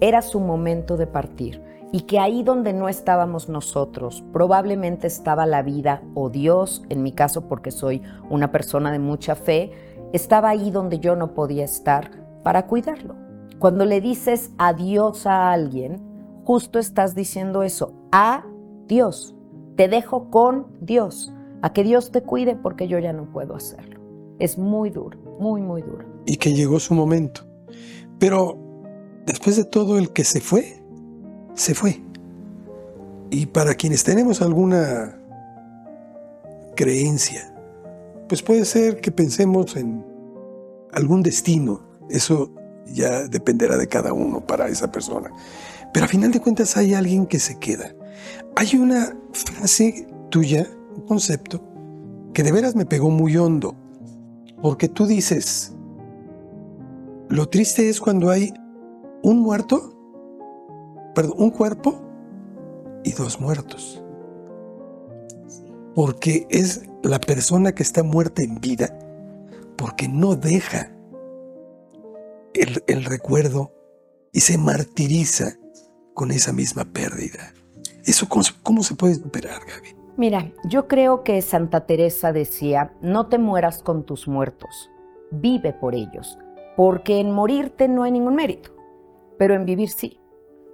era 0.00 0.22
su 0.22 0.40
momento 0.40 0.96
de 0.96 1.06
partir 1.06 1.62
y 1.90 2.02
que 2.02 2.18
ahí 2.18 2.42
donde 2.42 2.72
no 2.72 2.88
estábamos 2.88 3.48
nosotros, 3.48 4.22
probablemente 4.32 5.06
estaba 5.06 5.46
la 5.46 5.62
vida 5.62 6.02
o 6.14 6.28
Dios, 6.28 6.84
en 6.88 7.02
mi 7.02 7.12
caso 7.12 7.48
porque 7.48 7.70
soy 7.70 8.02
una 8.28 8.52
persona 8.52 8.92
de 8.92 8.98
mucha 8.98 9.34
fe, 9.34 9.72
estaba 10.12 10.50
ahí 10.50 10.70
donde 10.70 10.98
yo 10.98 11.16
no 11.16 11.34
podía 11.34 11.64
estar 11.64 12.10
para 12.42 12.66
cuidarlo. 12.66 13.14
Cuando 13.58 13.84
le 13.84 14.00
dices 14.00 14.52
adiós 14.58 15.26
a 15.26 15.50
alguien, 15.50 16.00
justo 16.44 16.78
estás 16.78 17.14
diciendo 17.14 17.62
eso, 17.62 17.92
a 18.12 18.44
Dios. 18.86 19.34
Te 19.76 19.88
dejo 19.88 20.30
con 20.30 20.66
Dios, 20.80 21.32
a 21.62 21.72
que 21.72 21.84
Dios 21.84 22.10
te 22.10 22.22
cuide 22.22 22.56
porque 22.56 22.88
yo 22.88 22.98
ya 22.98 23.12
no 23.12 23.30
puedo 23.30 23.54
hacerlo. 23.54 24.00
Es 24.38 24.58
muy 24.58 24.90
duro, 24.90 25.18
muy, 25.38 25.60
muy 25.60 25.82
duro. 25.82 26.04
Y 26.26 26.36
que 26.36 26.52
llegó 26.52 26.80
su 26.80 26.94
momento. 26.94 27.46
Pero 28.18 28.58
después 29.26 29.56
de 29.56 29.64
todo 29.64 29.98
el 29.98 30.12
que 30.12 30.24
se 30.24 30.40
fue, 30.40 30.82
se 31.54 31.74
fue. 31.74 32.02
Y 33.30 33.46
para 33.46 33.74
quienes 33.74 34.04
tenemos 34.04 34.40
alguna 34.40 35.20
creencia, 36.76 37.54
pues 38.28 38.42
puede 38.42 38.64
ser 38.64 39.00
que 39.00 39.10
pensemos 39.10 39.76
en 39.76 40.04
algún 40.92 41.22
destino. 41.22 41.82
Eso 42.08 42.50
ya 42.86 43.28
dependerá 43.28 43.76
de 43.76 43.86
cada 43.86 44.12
uno 44.12 44.46
para 44.46 44.68
esa 44.68 44.90
persona. 44.90 45.30
Pero 45.92 46.06
a 46.06 46.08
final 46.08 46.30
de 46.30 46.40
cuentas 46.40 46.76
hay 46.76 46.94
alguien 46.94 47.26
que 47.26 47.38
se 47.38 47.58
queda. 47.58 47.94
Hay 48.56 48.76
una 48.76 49.16
frase 49.32 50.06
tuya, 50.30 50.66
un 50.94 51.02
concepto, 51.02 51.62
que 52.32 52.42
de 52.42 52.52
veras 52.52 52.74
me 52.74 52.86
pegó 52.86 53.10
muy 53.10 53.36
hondo. 53.36 53.74
Porque 54.62 54.88
tú 54.88 55.06
dices, 55.06 55.74
lo 57.28 57.48
triste 57.48 57.88
es 57.88 58.00
cuando 58.00 58.30
hay 58.30 58.52
un 59.22 59.40
muerto 59.40 59.98
perdón, 61.18 61.34
un 61.38 61.50
cuerpo 61.50 62.00
y 63.02 63.10
dos 63.10 63.40
muertos. 63.40 64.04
Porque 65.96 66.46
es 66.48 66.82
la 67.02 67.18
persona 67.20 67.72
que 67.72 67.82
está 67.82 68.04
muerta 68.04 68.42
en 68.42 68.60
vida, 68.60 68.96
porque 69.76 70.06
no 70.08 70.36
deja 70.36 70.92
el, 72.54 73.04
recuerdo 73.04 73.72
y 74.32 74.40
se 74.40 74.58
martiriza 74.58 75.56
con 76.14 76.30
esa 76.30 76.52
misma 76.52 76.84
pérdida. 76.84 77.52
¿Eso 78.04 78.28
cómo, 78.28 78.44
cómo 78.62 78.84
se 78.84 78.94
puede 78.94 79.16
superar, 79.16 79.60
Gaby? 79.66 79.97
Mira, 80.18 80.50
yo 80.64 80.88
creo 80.88 81.22
que 81.22 81.40
Santa 81.42 81.86
Teresa 81.86 82.32
decía, 82.32 82.92
no 83.00 83.28
te 83.28 83.38
mueras 83.38 83.84
con 83.84 84.02
tus 84.02 84.26
muertos, 84.26 84.90
vive 85.30 85.72
por 85.72 85.94
ellos, 85.94 86.36
porque 86.76 87.20
en 87.20 87.30
morirte 87.30 87.86
no 87.86 88.02
hay 88.02 88.10
ningún 88.10 88.34
mérito, 88.34 88.72
pero 89.38 89.54
en 89.54 89.64
vivir 89.64 89.90
sí. 89.90 90.18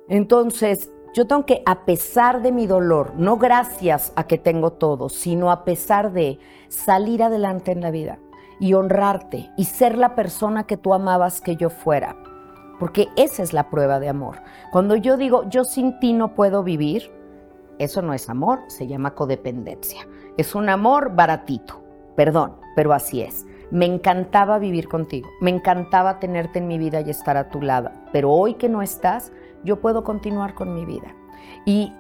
Entonces, 0.09 0.91
yo 1.13 1.27
tengo 1.27 1.45
que, 1.45 1.63
a 1.67 1.85
pesar 1.85 2.41
de 2.41 2.53
mi 2.53 2.67
dolor, 2.67 3.13
no 3.19 3.37
gracias 3.37 4.15
a 4.17 4.27
que 4.27 4.39
tengo 4.39 4.73
todo, 4.73 5.11
sino 5.11 5.51
a 5.51 5.67
pesar 5.67 6.15
de 6.15 6.39
salir 6.69 7.23
adelante 7.23 7.71
en 7.71 7.83
la 7.83 7.91
vida 7.91 8.19
y 8.61 8.73
honrarte 8.73 9.51
y 9.59 9.67
ser 9.67 9.99
la 9.99 10.15
persona 10.15 10.65
que 10.65 10.79
tú 10.79 10.95
amabas 10.95 11.43
que 11.43 11.57
yo 11.57 11.69
fuera. 11.69 12.17
Porque 12.81 13.09
esa 13.17 13.43
es 13.43 13.53
la 13.53 13.69
prueba 13.69 14.01
de 14.01 14.09
amor. 14.09 14.39
Cuando 14.73 14.97
yo 14.97 15.19
digo, 15.19 15.47
yo 15.51 15.65
sin 15.65 15.99
ti 16.01 16.15
no 16.15 16.35
puedo 16.35 16.63
vivir, 16.63 17.13
eso 17.78 18.02
no 18.02 18.14
es 18.14 18.28
amor, 18.28 18.61
se 18.69 18.87
llama 18.87 19.14
codependencia. 19.14 20.07
Es 20.37 20.54
un 20.54 20.69
amor 20.69 21.14
baratito, 21.14 21.83
perdón, 22.16 22.57
pero 22.76 22.93
así 22.93 23.23
es. 23.23 23.47
Me 23.71 23.87
encantaba 23.87 24.59
vivir 24.59 24.88
contigo, 24.88 25.28
me 25.40 25.50
encantaba 25.50 26.21
tenerte 26.21 26.59
en 26.59 26.69
mi 26.69 26.78
vida 26.78 27.00
y 27.00 27.11
estar 27.11 27.37
a 27.37 27.49
tu 27.49 27.62
lado, 27.62 27.90
pero 28.12 28.31
hoy 28.31 28.54
que 28.54 28.69
no 28.69 28.83
estás, 28.83 29.33
yo 29.64 29.81
puedo 29.81 30.04
continuar 30.04 30.54
con 30.54 30.75
mi 30.75 30.85
vida. 30.85 31.14
Y 31.64 31.93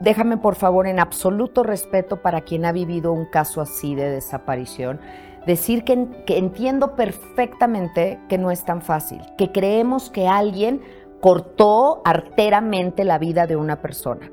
déjame 0.00 0.36
por 0.36 0.56
favor, 0.56 0.86
en 0.86 1.00
absoluto 1.00 1.62
respeto 1.62 2.20
para 2.20 2.42
quien 2.42 2.64
ha 2.64 2.72
vivido 2.72 3.12
un 3.12 3.26
caso 3.26 3.60
así 3.60 3.94
de 3.94 4.10
desaparición, 4.10 5.00
decir 5.46 5.84
que, 5.84 6.08
entiendo 6.28 6.94
perfectamente 6.94 8.18
que 8.28 8.38
no 8.38 8.50
es 8.50 8.64
tan 8.64 8.82
fácil, 8.82 9.20
que 9.36 9.52
creemos 9.52 10.10
que 10.10 10.26
alguien 10.26 10.82
cortó 11.20 12.02
arteramente 12.04 13.04
la 13.04 13.18
vida 13.18 13.46
de 13.46 13.56
una 13.56 13.80
persona. 13.80 14.30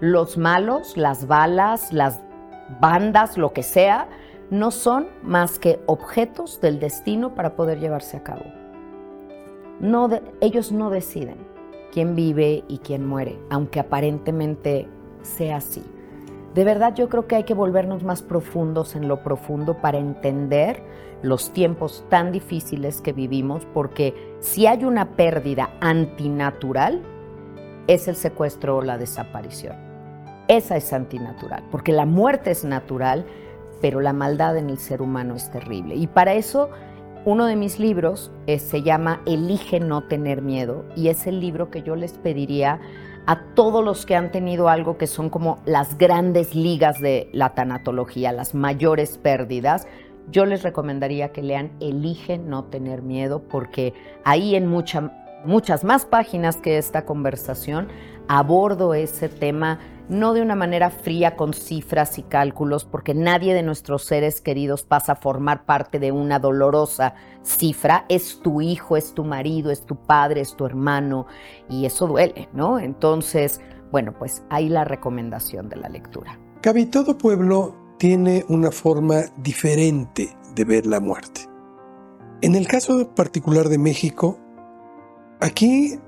Los 0.00 0.38
malos, 0.38 0.96
las 0.96 1.26
balas, 1.26 1.92
las 1.92 2.20
bandas, 2.80 3.36
lo 3.36 3.52
que 3.52 3.62
sea, 3.62 4.08
no 4.50 4.70
son 4.70 5.08
más 5.22 5.58
que 5.58 5.80
objetos 5.86 6.60
del 6.60 6.80
destino 6.80 7.34
para 7.34 7.54
poder 7.54 7.78
llevarse 7.78 8.16
a 8.16 8.22
cabo. 8.22 8.44
No 9.78 10.08
ellos 10.40 10.72
no 10.72 10.90
deciden 10.90 11.36
quién 11.92 12.14
vive 12.14 12.64
y 12.68 12.78
quién 12.78 13.06
muere, 13.06 13.38
aunque 13.50 13.80
aparentemente 13.80 14.88
sea 15.22 15.56
así. 15.56 15.84
De 16.54 16.64
verdad 16.64 16.94
yo 16.94 17.08
creo 17.08 17.26
que 17.26 17.36
hay 17.36 17.44
que 17.44 17.54
volvernos 17.54 18.02
más 18.02 18.22
profundos 18.22 18.96
en 18.96 19.06
lo 19.06 19.22
profundo 19.22 19.80
para 19.80 19.98
entender 19.98 20.82
los 21.22 21.52
tiempos 21.52 22.04
tan 22.08 22.32
difíciles 22.32 23.00
que 23.00 23.12
vivimos, 23.12 23.66
porque 23.72 24.14
si 24.40 24.66
hay 24.66 24.84
una 24.84 25.10
pérdida 25.16 25.70
antinatural, 25.80 27.02
es 27.86 28.08
el 28.08 28.16
secuestro 28.16 28.78
o 28.78 28.82
la 28.82 28.98
desaparición. 28.98 29.89
Esa 30.50 30.76
es 30.76 30.92
antinatural, 30.92 31.62
porque 31.70 31.92
la 31.92 32.06
muerte 32.06 32.50
es 32.50 32.64
natural, 32.64 33.24
pero 33.80 34.00
la 34.00 34.12
maldad 34.12 34.56
en 34.56 34.68
el 34.68 34.78
ser 34.78 35.00
humano 35.00 35.36
es 35.36 35.48
terrible. 35.52 35.94
Y 35.94 36.08
para 36.08 36.34
eso 36.34 36.70
uno 37.24 37.46
de 37.46 37.54
mis 37.54 37.78
libros 37.78 38.32
eh, 38.48 38.58
se 38.58 38.82
llama 38.82 39.20
Elige 39.26 39.78
no 39.78 40.02
tener 40.08 40.42
miedo 40.42 40.86
y 40.96 41.06
es 41.06 41.28
el 41.28 41.38
libro 41.38 41.70
que 41.70 41.82
yo 41.82 41.94
les 41.94 42.14
pediría 42.14 42.80
a 43.26 43.44
todos 43.54 43.84
los 43.84 44.04
que 44.06 44.16
han 44.16 44.32
tenido 44.32 44.68
algo 44.68 44.98
que 44.98 45.06
son 45.06 45.30
como 45.30 45.60
las 45.66 45.96
grandes 45.98 46.56
ligas 46.56 46.98
de 46.98 47.30
la 47.32 47.54
tanatología, 47.54 48.32
las 48.32 48.52
mayores 48.52 49.18
pérdidas. 49.18 49.86
Yo 50.32 50.46
les 50.46 50.64
recomendaría 50.64 51.28
que 51.28 51.44
lean 51.44 51.70
Elige 51.78 52.38
no 52.38 52.64
tener 52.64 53.02
miedo 53.02 53.44
porque 53.48 53.94
ahí 54.24 54.56
en 54.56 54.66
muchas 54.66 55.84
más 55.84 56.06
páginas 56.06 56.56
que 56.56 56.76
esta 56.76 57.04
conversación 57.04 57.86
abordo 58.26 58.94
ese 58.94 59.28
tema 59.28 59.78
no 60.10 60.34
de 60.34 60.42
una 60.42 60.56
manera 60.56 60.90
fría 60.90 61.36
con 61.36 61.54
cifras 61.54 62.18
y 62.18 62.22
cálculos, 62.22 62.84
porque 62.84 63.14
nadie 63.14 63.54
de 63.54 63.62
nuestros 63.62 64.04
seres 64.04 64.40
queridos 64.40 64.82
pasa 64.82 65.12
a 65.12 65.16
formar 65.16 65.64
parte 65.64 65.98
de 66.00 66.10
una 66.10 66.40
dolorosa 66.40 67.14
cifra. 67.42 68.04
Es 68.08 68.40
tu 68.40 68.60
hijo, 68.60 68.96
es 68.96 69.14
tu 69.14 69.24
marido, 69.24 69.70
es 69.70 69.86
tu 69.86 69.94
padre, 69.94 70.40
es 70.40 70.56
tu 70.56 70.66
hermano, 70.66 71.26
y 71.68 71.86
eso 71.86 72.08
duele, 72.08 72.48
¿no? 72.52 72.80
Entonces, 72.80 73.60
bueno, 73.92 74.12
pues 74.18 74.42
ahí 74.50 74.68
la 74.68 74.84
recomendación 74.84 75.68
de 75.68 75.76
la 75.76 75.88
lectura. 75.88 76.38
Gaby, 76.62 76.86
todo 76.86 77.16
pueblo 77.16 77.76
tiene 77.98 78.44
una 78.48 78.72
forma 78.72 79.22
diferente 79.36 80.36
de 80.56 80.64
ver 80.64 80.86
la 80.86 80.98
muerte. 80.98 81.42
En 82.42 82.56
el 82.56 82.66
caso 82.66 83.14
particular 83.14 83.68
de 83.68 83.78
México, 83.78 84.38
aquí 85.40 85.98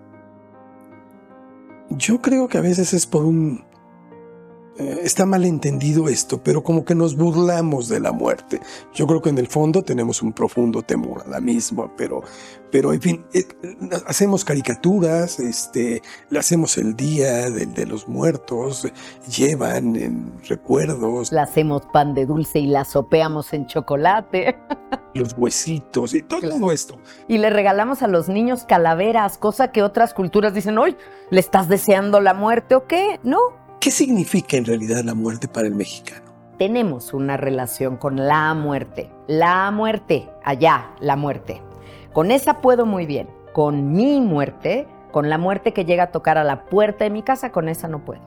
yo 1.91 2.21
creo 2.21 2.49
que 2.49 2.59
a 2.59 2.63
veces 2.63 2.95
es 2.95 3.07
por 3.07 3.25
un 3.25 3.65
está 4.77 5.27
mal 5.27 5.45
entendido 5.45 6.09
esto, 6.09 6.43
pero 6.43 6.63
como 6.63 6.85
que 6.85 6.95
nos 6.95 7.17
burlamos 7.17 7.89
de 7.89 8.01
la 8.01 8.13
muerte. 8.13 8.61
Yo 8.95 9.07
creo 9.07 9.21
que 9.21 9.31
en 9.31 9.39
el 9.39 9.47
fondo 9.47 9.83
tenemos 9.83 10.23
un 10.23 10.33
profundo 10.33 10.83
temor 10.83 11.23
a 11.27 11.29
la 11.29 11.41
misma, 11.41 11.91
pero, 11.97 12.23
pero 12.71 12.93
en 12.93 13.01
fin, 13.03 13.25
eh, 13.35 13.45
hacemos 14.07 14.45
caricaturas, 14.45 15.39
este, 15.41 16.03
le 16.31 16.39
hacemos 16.39 16.79
el 16.79 16.97
día 16.97 17.51
de, 17.51 17.87
los 17.87 18.09
muertos, 18.09 18.91
llevan 19.37 19.97
en 19.97 20.33
recuerdos. 20.49 21.33
Le 21.33 21.41
hacemos 21.41 21.83
pan 21.93 22.15
de 22.15 22.27
dulce 22.27 22.61
y 22.61 22.67
la 22.67 22.85
sopeamos 22.85 23.53
en 23.53 23.67
chocolate. 23.67 24.57
Los 25.15 25.35
huesitos 25.37 26.15
y 26.15 26.23
todo 26.23 26.73
esto. 26.73 26.97
Y 27.29 27.37
le 27.37 27.51
regalamos 27.51 28.03
a 28.03 28.09
los 28.09 28.31
niños 28.31 28.65
calaveras, 28.65 29.37
cosa 29.37 29.71
que 29.71 29.83
otras 29.83 30.15
culturas 30.15 30.55
dicen, 30.55 30.79
hoy, 30.79 30.97
¿le 31.29 31.39
estás 31.39 31.69
deseando 31.69 32.19
la 32.23 32.33
muerte 32.33 32.75
o 32.77 32.87
qué? 32.87 33.21
No, 33.23 33.39
¿Qué 33.83 33.91
significa 33.91 34.57
en 34.57 34.65
realidad 34.65 35.03
la 35.03 35.13
muerte 35.13 35.49
para 35.49 35.67
el 35.67 35.75
mexicano? 35.75 36.33
Tenemos 36.57 37.13
una 37.13 37.37
relación 37.37 37.97
con 37.97 38.15
la 38.15 38.55
muerte. 38.55 39.11
La 39.27 39.69
muerte, 39.73 40.31
allá, 40.45 40.93
la 41.01 41.17
muerte. 41.17 41.61
Con 42.13 42.31
esa 42.31 42.61
puedo 42.61 42.87
muy 42.87 43.07
bien. 43.07 43.29
Con 43.53 43.91
mi 43.91 44.21
muerte, 44.21 44.87
con 45.11 45.29
la 45.29 45.37
muerte 45.37 45.73
que 45.73 45.85
llega 45.85 46.05
a 46.05 46.11
tocar 46.13 46.39
a 46.39 46.45
la 46.45 46.67
puerta 46.67 47.03
de 47.03 47.11
mi 47.11 47.25
casa, 47.25 47.51
con 47.51 47.69
esa 47.69 47.89
no 47.89 48.05
puedo. 48.05 48.23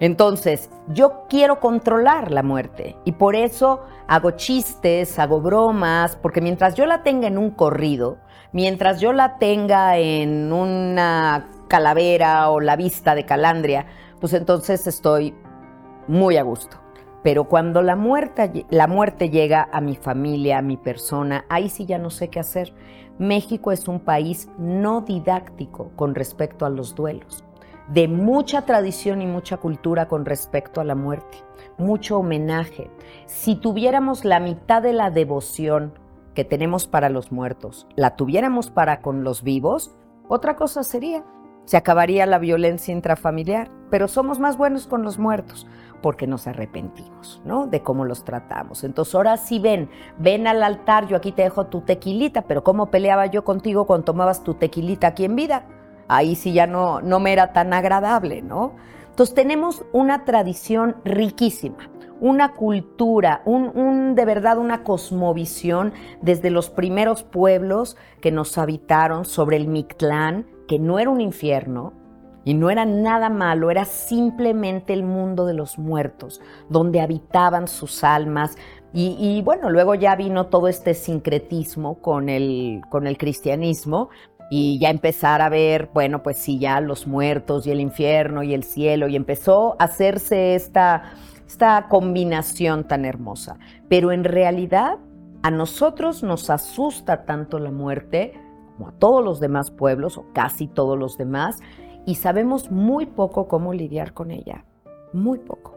Entonces, 0.00 0.68
yo 0.88 1.24
quiero 1.30 1.60
controlar 1.60 2.30
la 2.30 2.42
muerte 2.42 2.94
y 3.06 3.12
por 3.12 3.36
eso 3.36 3.84
hago 4.06 4.32
chistes, 4.32 5.18
hago 5.18 5.40
bromas, 5.40 6.14
porque 6.16 6.42
mientras 6.42 6.74
yo 6.74 6.84
la 6.84 7.02
tenga 7.02 7.26
en 7.26 7.38
un 7.38 7.52
corrido, 7.52 8.18
mientras 8.52 9.00
yo 9.00 9.14
la 9.14 9.38
tenga 9.38 9.96
en 9.96 10.52
una 10.52 11.48
calavera 11.68 12.50
o 12.50 12.60
la 12.60 12.76
vista 12.76 13.14
de 13.14 13.24
calandria, 13.24 13.86
pues 14.24 14.32
entonces 14.32 14.86
estoy 14.86 15.34
muy 16.08 16.38
a 16.38 16.42
gusto. 16.42 16.78
Pero 17.22 17.44
cuando 17.44 17.82
la 17.82 17.94
muerte, 17.94 18.64
la 18.70 18.86
muerte 18.86 19.28
llega 19.28 19.68
a 19.70 19.82
mi 19.82 19.96
familia, 19.96 20.56
a 20.56 20.62
mi 20.62 20.78
persona, 20.78 21.44
ahí 21.50 21.68
sí 21.68 21.84
ya 21.84 21.98
no 21.98 22.08
sé 22.08 22.28
qué 22.28 22.40
hacer. 22.40 22.72
México 23.18 23.70
es 23.70 23.86
un 23.86 24.00
país 24.00 24.48
no 24.56 25.02
didáctico 25.02 25.90
con 25.94 26.14
respecto 26.14 26.64
a 26.64 26.70
los 26.70 26.94
duelos, 26.94 27.44
de 27.88 28.08
mucha 28.08 28.62
tradición 28.62 29.20
y 29.20 29.26
mucha 29.26 29.58
cultura 29.58 30.08
con 30.08 30.24
respecto 30.24 30.80
a 30.80 30.84
la 30.84 30.94
muerte, 30.94 31.44
mucho 31.76 32.16
homenaje. 32.16 32.90
Si 33.26 33.56
tuviéramos 33.56 34.24
la 34.24 34.40
mitad 34.40 34.80
de 34.80 34.94
la 34.94 35.10
devoción 35.10 35.98
que 36.32 36.46
tenemos 36.46 36.86
para 36.86 37.10
los 37.10 37.30
muertos, 37.30 37.86
la 37.94 38.16
tuviéramos 38.16 38.70
para 38.70 39.02
con 39.02 39.22
los 39.22 39.42
vivos, 39.42 39.94
otra 40.28 40.56
cosa 40.56 40.82
sería. 40.82 41.26
Se 41.64 41.76
acabaría 41.76 42.26
la 42.26 42.38
violencia 42.38 42.92
intrafamiliar, 42.92 43.70
pero 43.90 44.08
somos 44.08 44.38
más 44.38 44.56
buenos 44.56 44.86
con 44.86 45.02
los 45.02 45.18
muertos 45.18 45.66
porque 46.02 46.26
nos 46.26 46.46
arrepentimos, 46.46 47.40
¿no? 47.46 47.66
De 47.66 47.80
cómo 47.80 48.04
los 48.04 48.24
tratamos. 48.24 48.84
Entonces, 48.84 49.14
ahora 49.14 49.38
sí 49.38 49.58
ven, 49.58 49.88
ven 50.18 50.46
al 50.46 50.62
altar, 50.62 51.06
yo 51.06 51.16
aquí 51.16 51.32
te 51.32 51.40
dejo 51.40 51.68
tu 51.68 51.80
tequilita, 51.80 52.42
pero 52.42 52.62
¿cómo 52.62 52.90
peleaba 52.90 53.24
yo 53.24 53.42
contigo 53.42 53.86
cuando 53.86 54.04
tomabas 54.04 54.44
tu 54.44 54.52
tequilita 54.52 55.06
aquí 55.06 55.24
en 55.24 55.34
vida? 55.34 55.64
Ahí 56.06 56.34
sí 56.34 56.52
ya 56.52 56.66
no, 56.66 57.00
no 57.00 57.20
me 57.20 57.32
era 57.32 57.54
tan 57.54 57.72
agradable, 57.72 58.42
¿no? 58.42 58.74
Entonces, 59.08 59.34
tenemos 59.34 59.86
una 59.92 60.26
tradición 60.26 60.96
riquísima, 61.04 61.88
una 62.20 62.52
cultura, 62.52 63.40
un, 63.46 64.14
de 64.14 64.24
verdad 64.24 64.58
una 64.58 64.82
cosmovisión 64.84 65.94
desde 66.20 66.50
los 66.50 66.68
primeros 66.68 67.22
pueblos 67.22 67.96
que 68.20 68.30
nos 68.30 68.58
habitaron 68.58 69.24
sobre 69.24 69.56
el 69.56 69.68
Mictlán, 69.68 70.46
que 70.66 70.78
no 70.78 70.98
era 70.98 71.10
un 71.10 71.20
infierno, 71.20 71.92
y 72.44 72.54
no 72.54 72.70
era 72.70 72.84
nada 72.84 73.30
malo, 73.30 73.70
era 73.70 73.84
simplemente 73.84 74.92
el 74.92 75.02
mundo 75.02 75.46
de 75.46 75.54
los 75.54 75.78
muertos, 75.78 76.40
donde 76.68 77.00
habitaban 77.00 77.68
sus 77.68 78.04
almas. 78.04 78.56
Y, 78.96 79.42
bueno, 79.42 79.70
luego 79.70 79.96
ya 79.96 80.14
vino 80.14 80.46
todo 80.46 80.68
este 80.68 80.94
sincretismo 80.94 82.00
con 82.00 82.28
el, 82.28 82.80
con 82.90 83.08
el 83.08 83.18
cristianismo 83.18 84.10
y 84.50 84.78
ya 84.78 84.90
empezar 84.90 85.42
a 85.42 85.48
ver, 85.48 85.90
bueno, 85.92 86.22
pues 86.22 86.38
sí, 86.38 86.60
ya 86.60 86.80
los 86.80 87.08
muertos 87.08 87.66
y 87.66 87.72
el 87.72 87.80
infierno 87.80 88.44
y 88.44 88.54
el 88.54 88.62
cielo, 88.62 89.08
y 89.08 89.16
empezó 89.16 89.74
a 89.80 89.84
hacerse 89.84 90.54
esta, 90.54 91.14
esta 91.44 91.88
combinación 91.88 92.84
tan 92.86 93.04
hermosa. 93.04 93.58
Pero 93.88 94.12
en 94.12 94.22
realidad 94.22 94.98
a 95.42 95.50
nosotros 95.50 96.22
nos 96.22 96.48
asusta 96.50 97.24
tanto 97.24 97.58
la 97.58 97.72
muerte 97.72 98.34
como 98.76 98.88
a 98.88 98.92
todos 98.92 99.24
los 99.24 99.40
demás 99.40 99.70
pueblos, 99.70 100.18
o 100.18 100.26
casi 100.32 100.66
todos 100.66 100.98
los 100.98 101.16
demás, 101.16 101.60
y 102.06 102.16
sabemos 102.16 102.70
muy 102.70 103.06
poco 103.06 103.48
cómo 103.48 103.72
lidiar 103.72 104.12
con 104.12 104.30
ella, 104.30 104.64
muy 105.12 105.38
poco. 105.38 105.76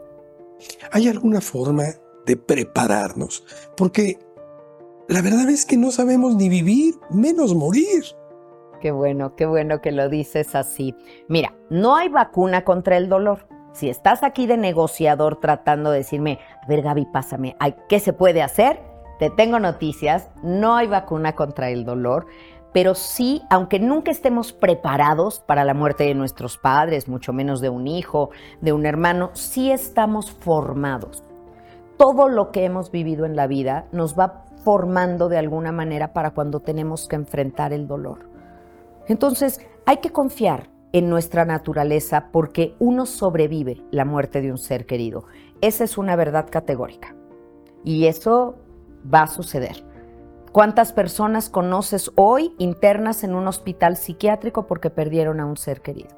¿Hay 0.91 1.07
alguna 1.07 1.41
forma 1.41 1.83
de 2.25 2.35
prepararnos? 2.35 3.45
Porque 3.75 4.19
la 5.07 5.21
verdad 5.21 5.49
es 5.49 5.65
que 5.65 5.77
no 5.77 5.91
sabemos 5.91 6.35
ni 6.35 6.49
vivir, 6.49 6.95
menos 7.09 7.55
morir. 7.55 8.03
Qué 8.81 8.91
bueno, 8.91 9.35
qué 9.35 9.45
bueno 9.45 9.81
que 9.81 9.91
lo 9.91 10.09
dices 10.09 10.53
así. 10.53 10.95
Mira, 11.27 11.55
no 11.69 11.95
hay 11.95 12.09
vacuna 12.09 12.63
contra 12.63 12.97
el 12.97 13.09
dolor. 13.09 13.47
Si 13.73 13.89
estás 13.89 14.23
aquí 14.23 14.47
de 14.47 14.57
negociador 14.57 15.39
tratando 15.39 15.91
de 15.91 15.99
decirme, 15.99 16.39
a 16.63 16.67
ver 16.67 16.81
Gaby, 16.81 17.07
pásame, 17.13 17.55
¿qué 17.89 17.99
se 17.99 18.13
puede 18.13 18.41
hacer? 18.41 18.81
Te 19.19 19.29
tengo 19.29 19.59
noticias, 19.59 20.29
no 20.43 20.75
hay 20.75 20.87
vacuna 20.87 21.35
contra 21.35 21.69
el 21.69 21.85
dolor 21.85 22.27
pero 22.73 22.95
sí, 22.95 23.41
aunque 23.49 23.79
nunca 23.79 24.11
estemos 24.11 24.53
preparados 24.53 25.39
para 25.39 25.65
la 25.65 25.73
muerte 25.73 26.03
de 26.03 26.13
nuestros 26.13 26.57
padres, 26.57 27.07
mucho 27.07 27.33
menos 27.33 27.61
de 27.61 27.69
un 27.69 27.87
hijo, 27.87 28.29
de 28.61 28.73
un 28.73 28.85
hermano, 28.85 29.31
sí 29.33 29.71
estamos 29.71 30.31
formados. 30.31 31.23
Todo 31.97 32.27
lo 32.29 32.51
que 32.51 32.65
hemos 32.65 32.91
vivido 32.91 33.25
en 33.25 33.35
la 33.35 33.47
vida 33.47 33.87
nos 33.91 34.17
va 34.17 34.45
formando 34.63 35.29
de 35.29 35.37
alguna 35.37 35.71
manera 35.71 36.13
para 36.13 36.31
cuando 36.31 36.59
tenemos 36.59 37.07
que 37.07 37.15
enfrentar 37.15 37.73
el 37.73 37.87
dolor. 37.87 38.29
Entonces, 39.07 39.59
hay 39.85 39.97
que 39.97 40.11
confiar 40.11 40.69
en 40.91 41.09
nuestra 41.09 41.45
naturaleza 41.45 42.29
porque 42.31 42.75
uno 42.79 43.05
sobrevive 43.05 43.81
la 43.91 44.05
muerte 44.05 44.41
de 44.41 44.51
un 44.51 44.57
ser 44.57 44.85
querido. 44.85 45.25
Esa 45.61 45.83
es 45.83 45.97
una 45.97 46.15
verdad 46.15 46.47
categórica. 46.49 47.15
Y 47.83 48.05
eso 48.07 48.55
va 49.11 49.23
a 49.23 49.27
suceder. 49.27 49.86
¿Cuántas 50.57 50.91
personas 50.91 51.51
conoces 51.51 52.11
hoy 52.15 52.55
internas 52.57 53.23
en 53.23 53.35
un 53.35 53.47
hospital 53.47 53.95
psiquiátrico 53.95 54.65
porque 54.65 54.89
perdieron 54.89 55.39
a 55.39 55.45
un 55.45 55.55
ser 55.55 55.81
querido? 55.81 56.09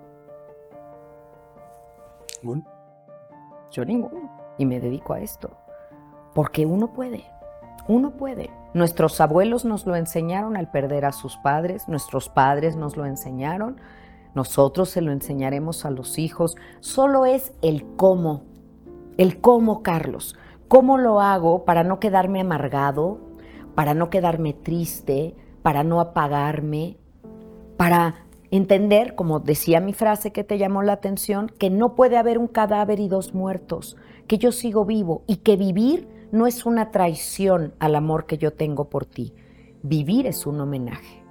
Yo 3.70 3.84
ninguno. 3.84 4.32
Y 4.58 4.66
me 4.66 4.80
dedico 4.80 5.12
a 5.12 5.20
esto. 5.20 5.50
Porque 6.34 6.66
uno 6.66 6.94
puede. 6.94 7.26
Uno 7.90 8.12
puede. 8.12 8.50
Nuestros 8.74 9.20
abuelos 9.20 9.66
nos 9.66 9.86
lo 9.86 9.98
enseñaron 9.98 10.56
al 10.56 10.72
perder 10.72 11.04
a 11.04 11.12
sus 11.12 11.36
padres, 11.36 11.90
nuestros 11.90 12.30
padres 12.30 12.78
nos 12.78 12.96
lo 12.96 13.06
enseñaron, 13.06 13.82
nosotros 14.36 14.90
se 14.90 15.02
lo 15.02 15.12
enseñaremos 15.12 15.84
a 15.84 15.92
los 15.92 16.18
hijos. 16.18 16.56
Solo 16.80 17.26
es 17.26 17.52
el 17.62 17.86
cómo. 17.98 18.44
El 19.18 19.42
cómo, 19.42 19.84
Carlos. 19.84 20.38
¿Cómo 20.70 20.98
lo 20.98 21.20
hago 21.20 21.66
para 21.66 21.84
no 21.84 22.00
quedarme 22.00 22.40
amargado, 22.40 23.29
para 23.80 23.94
no 23.94 24.10
quedarme 24.10 24.52
triste, 24.52 25.38
para 25.62 25.86
no 25.86 26.02
apagarme, 26.02 26.98
para 27.78 28.28
entender, 28.52 29.16
como 29.16 29.40
decía 29.40 29.80
mi 29.80 29.94
frase 29.94 30.34
que 30.34 30.44
te 30.44 30.58
llamó 30.58 30.84
la 30.84 30.92
atención, 30.92 31.50
que 31.58 31.70
no 31.70 31.96
puede 31.96 32.18
haber 32.18 32.40
un 32.40 32.50
cadáver 32.50 33.00
y 33.00 33.08
dos 33.08 33.34
muertos, 33.34 33.96
que 34.28 34.38
yo 34.38 34.52
sigo 34.52 34.84
vivo 34.84 35.24
y 35.28 35.38
que 35.38 35.56
vivir 35.56 36.10
no 36.34 36.46
es 36.46 36.66
una 36.66 36.92
traición 36.92 37.74
al 37.80 37.96
amor 37.96 38.26
que 38.26 38.38
yo 38.38 38.52
tengo 38.52 38.90
por 38.90 39.06
ti. 39.06 39.34
Vivir 39.82 40.28
es 40.28 40.46
un 40.46 40.60
homenaje. 40.60 41.24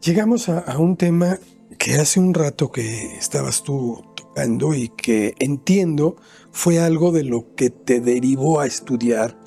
Llegamos 0.00 0.48
a, 0.48 0.78
un 0.78 0.96
tema 0.96 1.38
que 1.78 1.96
hace 1.96 2.18
un 2.18 2.32
rato 2.32 2.72
que 2.72 3.14
estabas 3.18 3.62
tú 3.62 4.02
tocando 4.14 4.72
y 4.72 4.88
que 4.88 5.34
entiendo 5.38 6.16
fue 6.50 6.80
algo 6.80 7.12
de 7.12 7.24
lo 7.24 7.54
que 7.54 7.68
te 7.68 8.00
derivó 8.00 8.60
a 8.60 8.66
estudiar 8.66 9.38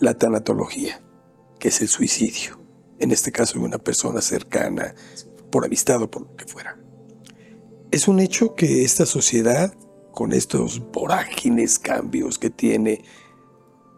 la 0.00 0.14
tanatología 0.14 1.02
que 1.58 1.68
es 1.68 1.80
el 1.80 1.88
suicidio, 1.88 2.58
en 2.98 3.10
este 3.10 3.32
caso 3.32 3.58
de 3.58 3.64
una 3.64 3.78
persona 3.78 4.20
cercana, 4.20 4.94
por 5.50 5.64
amistad 5.64 6.02
o 6.02 6.10
por 6.10 6.22
lo 6.22 6.36
que 6.36 6.46
fuera. 6.46 6.78
Es 7.90 8.08
un 8.08 8.20
hecho 8.20 8.54
que 8.54 8.84
esta 8.84 9.06
sociedad, 9.06 9.74
con 10.12 10.32
estos 10.32 10.80
vorágines 10.92 11.78
cambios 11.78 12.38
que 12.38 12.50
tiene, 12.50 13.04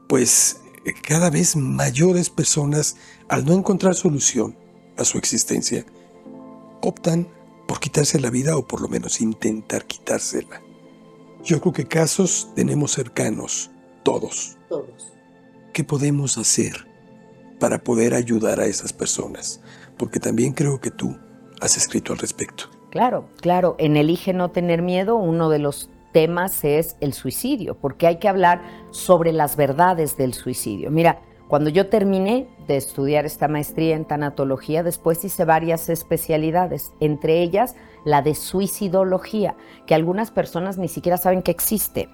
pues 0.09 0.61
cada 1.07 1.31
vez 1.31 1.57
mayores 1.57 2.31
personas, 2.31 2.97
al 3.29 3.45
no 3.45 3.55
encontrar 3.55 3.95
solución 3.95 4.57
a 4.97 5.05
su 5.05 5.19
existencia, 5.19 5.85
optan 6.81 7.29
por 7.67 7.81
quitarse 7.81 8.19
la 8.19 8.31
vida 8.31 8.57
o 8.57 8.67
por 8.67 8.81
lo 8.81 8.89
menos 8.89 9.21
intentar 9.21 9.87
quitársela. 9.87 10.63
Yo 11.45 11.61
creo 11.61 11.73
que 11.73 11.87
casos 11.87 12.49
tenemos 12.55 12.93
cercanos, 12.93 13.71
todos. 14.03 14.57
Todos. 14.69 15.13
¿Qué 15.73 15.85
podemos 15.85 16.39
hacer 16.39 16.88
para 17.59 17.79
poder 17.79 18.15
ayudar 18.15 18.61
a 18.61 18.67
esas 18.67 18.93
personas, 18.93 19.61
porque 19.97 20.21
también 20.21 20.53
creo 20.53 20.81
que 20.81 20.91
tú 20.91 21.17
has 21.61 21.77
escrito 21.77 22.13
al 22.13 22.19
respecto. 22.19 22.65
Claro, 22.91 23.29
claro, 23.41 23.77
en 23.79 23.97
Elige 23.97 24.33
no 24.33 24.51
tener 24.51 24.83
miedo, 24.83 25.17
uno 25.17 25.51
de 25.51 25.59
los 25.59 25.91
temas 26.13 26.65
es 26.65 26.97
el 27.01 27.13
suicidio, 27.13 27.75
porque 27.75 28.07
hay 28.07 28.19
que 28.19 28.29
hablar 28.29 28.63
sobre 28.91 29.33
las 29.33 29.57
verdades 29.57 30.17
del 30.17 30.33
suicidio. 30.33 30.91
Mira, 30.91 31.21
cuando 31.49 31.71
yo 31.71 31.89
terminé 31.89 32.47
de 32.67 32.77
estudiar 32.77 33.25
esta 33.25 33.49
maestría 33.49 33.97
en 33.97 34.05
tanatología, 34.05 34.83
después 34.83 35.25
hice 35.25 35.47
varias 35.47 35.89
especialidades, 35.89 36.93
entre 37.01 37.43
ellas 37.43 37.75
la 38.05 38.21
de 38.21 38.35
suicidología, 38.35 39.57
que 39.87 39.95
algunas 39.95 40.31
personas 40.31 40.77
ni 40.77 40.89
siquiera 40.89 41.17
saben 41.17 41.43
que 41.43 41.51
existe. 41.51 42.11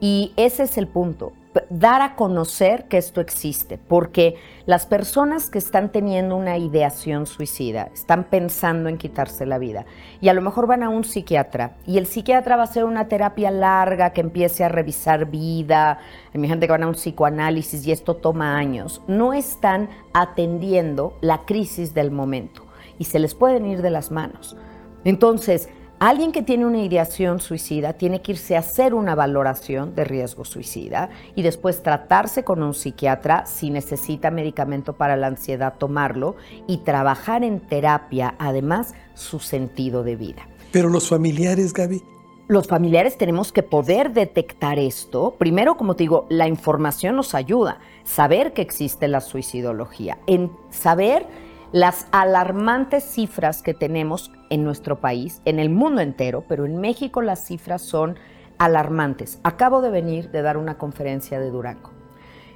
Y 0.00 0.32
ese 0.36 0.62
es 0.62 0.78
el 0.78 0.88
punto 0.88 1.32
dar 1.70 2.02
a 2.02 2.14
conocer 2.14 2.84
que 2.88 2.98
esto 2.98 3.20
existe, 3.20 3.78
porque 3.78 4.36
las 4.66 4.86
personas 4.86 5.50
que 5.50 5.58
están 5.58 5.90
teniendo 5.90 6.36
una 6.36 6.58
ideación 6.58 7.26
suicida, 7.26 7.90
están 7.92 8.24
pensando 8.24 8.88
en 8.88 8.98
quitarse 8.98 9.46
la 9.46 9.58
vida, 9.58 9.86
y 10.20 10.28
a 10.28 10.34
lo 10.34 10.42
mejor 10.42 10.66
van 10.66 10.82
a 10.82 10.88
un 10.88 11.04
psiquiatra, 11.04 11.76
y 11.86 11.98
el 11.98 12.06
psiquiatra 12.06 12.56
va 12.56 12.62
a 12.62 12.64
hacer 12.66 12.84
una 12.84 13.08
terapia 13.08 13.50
larga 13.50 14.12
que 14.12 14.20
empiece 14.20 14.64
a 14.64 14.68
revisar 14.68 15.26
vida, 15.26 15.98
hay 16.34 16.48
gente 16.48 16.66
que 16.66 16.72
van 16.72 16.82
a 16.82 16.88
un 16.88 16.94
psicoanálisis 16.94 17.86
y 17.86 17.92
esto 17.92 18.16
toma 18.16 18.56
años, 18.56 19.02
no 19.06 19.32
están 19.32 19.88
atendiendo 20.12 21.16
la 21.20 21.44
crisis 21.44 21.94
del 21.94 22.10
momento, 22.10 22.62
y 22.98 23.04
se 23.04 23.18
les 23.18 23.34
pueden 23.34 23.66
ir 23.66 23.82
de 23.82 23.90
las 23.90 24.10
manos. 24.10 24.56
Entonces, 25.04 25.68
Alguien 26.00 26.30
que 26.30 26.42
tiene 26.42 26.64
una 26.64 26.78
ideación 26.78 27.40
suicida 27.40 27.92
tiene 27.92 28.22
que 28.22 28.30
irse 28.30 28.54
a 28.54 28.60
hacer 28.60 28.94
una 28.94 29.16
valoración 29.16 29.96
de 29.96 30.04
riesgo 30.04 30.44
suicida 30.44 31.10
y 31.34 31.42
después 31.42 31.82
tratarse 31.82 32.44
con 32.44 32.62
un 32.62 32.72
psiquiatra 32.72 33.46
si 33.46 33.70
necesita 33.70 34.30
medicamento 34.30 34.92
para 34.92 35.16
la 35.16 35.26
ansiedad, 35.26 35.74
tomarlo 35.76 36.36
y 36.68 36.78
trabajar 36.78 37.42
en 37.42 37.58
terapia, 37.58 38.36
además, 38.38 38.94
su 39.14 39.40
sentido 39.40 40.04
de 40.04 40.14
vida. 40.14 40.46
Pero 40.70 40.88
los 40.88 41.08
familiares, 41.08 41.72
Gaby. 41.72 42.00
los 42.46 42.68
familiares 42.68 43.18
tenemos 43.18 43.50
que 43.50 43.64
poder 43.64 44.12
detectar 44.12 44.78
esto. 44.78 45.34
Primero, 45.36 45.76
como 45.76 45.96
te 45.96 46.04
digo, 46.04 46.26
la 46.28 46.46
información 46.46 47.16
nos 47.16 47.34
ayuda. 47.34 47.80
Saber 48.04 48.52
que 48.52 48.62
existe 48.62 49.08
la 49.08 49.20
suicidología, 49.20 50.18
en 50.28 50.52
saber 50.70 51.26
las 51.72 52.06
alarmantes 52.12 53.04
cifras 53.04 53.62
que 53.62 53.74
tenemos 53.74 54.30
en 54.50 54.64
nuestro 54.64 55.00
país, 55.00 55.42
en 55.44 55.58
el 55.58 55.70
mundo 55.70 56.00
entero, 56.00 56.44
pero 56.48 56.64
en 56.64 56.80
México 56.80 57.20
las 57.20 57.44
cifras 57.44 57.82
son 57.82 58.16
alarmantes. 58.58 59.40
Acabo 59.42 59.82
de 59.82 59.90
venir 59.90 60.30
de 60.30 60.42
dar 60.42 60.56
una 60.56 60.78
conferencia 60.78 61.38
de 61.38 61.50
Durango. 61.50 61.90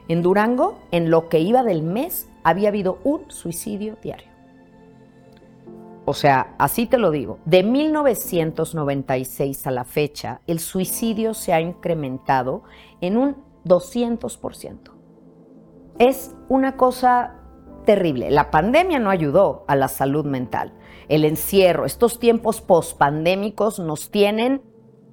En 0.08 0.22
Durango, 0.22 0.78
en 0.90 1.10
lo 1.10 1.28
que 1.28 1.40
iba 1.40 1.62
del 1.62 1.82
mes, 1.82 2.28
había 2.42 2.70
habido 2.70 2.98
un 3.04 3.30
suicidio 3.30 3.96
diario. 4.02 4.32
O 6.04 6.14
sea, 6.14 6.56
así 6.58 6.86
te 6.86 6.98
lo 6.98 7.12
digo, 7.12 7.38
de 7.44 7.62
1996 7.62 9.66
a 9.68 9.70
la 9.70 9.84
fecha, 9.84 10.40
el 10.48 10.58
suicidio 10.58 11.32
se 11.32 11.52
ha 11.52 11.60
incrementado 11.60 12.64
en 13.00 13.16
un 13.16 13.36
200%. 13.64 14.90
Es 15.98 16.34
una 16.48 16.76
cosa 16.76 17.41
terrible. 17.84 18.30
La 18.30 18.50
pandemia 18.50 18.98
no 18.98 19.10
ayudó 19.10 19.64
a 19.68 19.76
la 19.76 19.88
salud 19.88 20.24
mental. 20.24 20.72
El 21.08 21.24
encierro, 21.24 21.84
estos 21.84 22.18
tiempos 22.18 22.60
pospandémicos 22.60 23.78
nos 23.78 24.10
tienen 24.10 24.62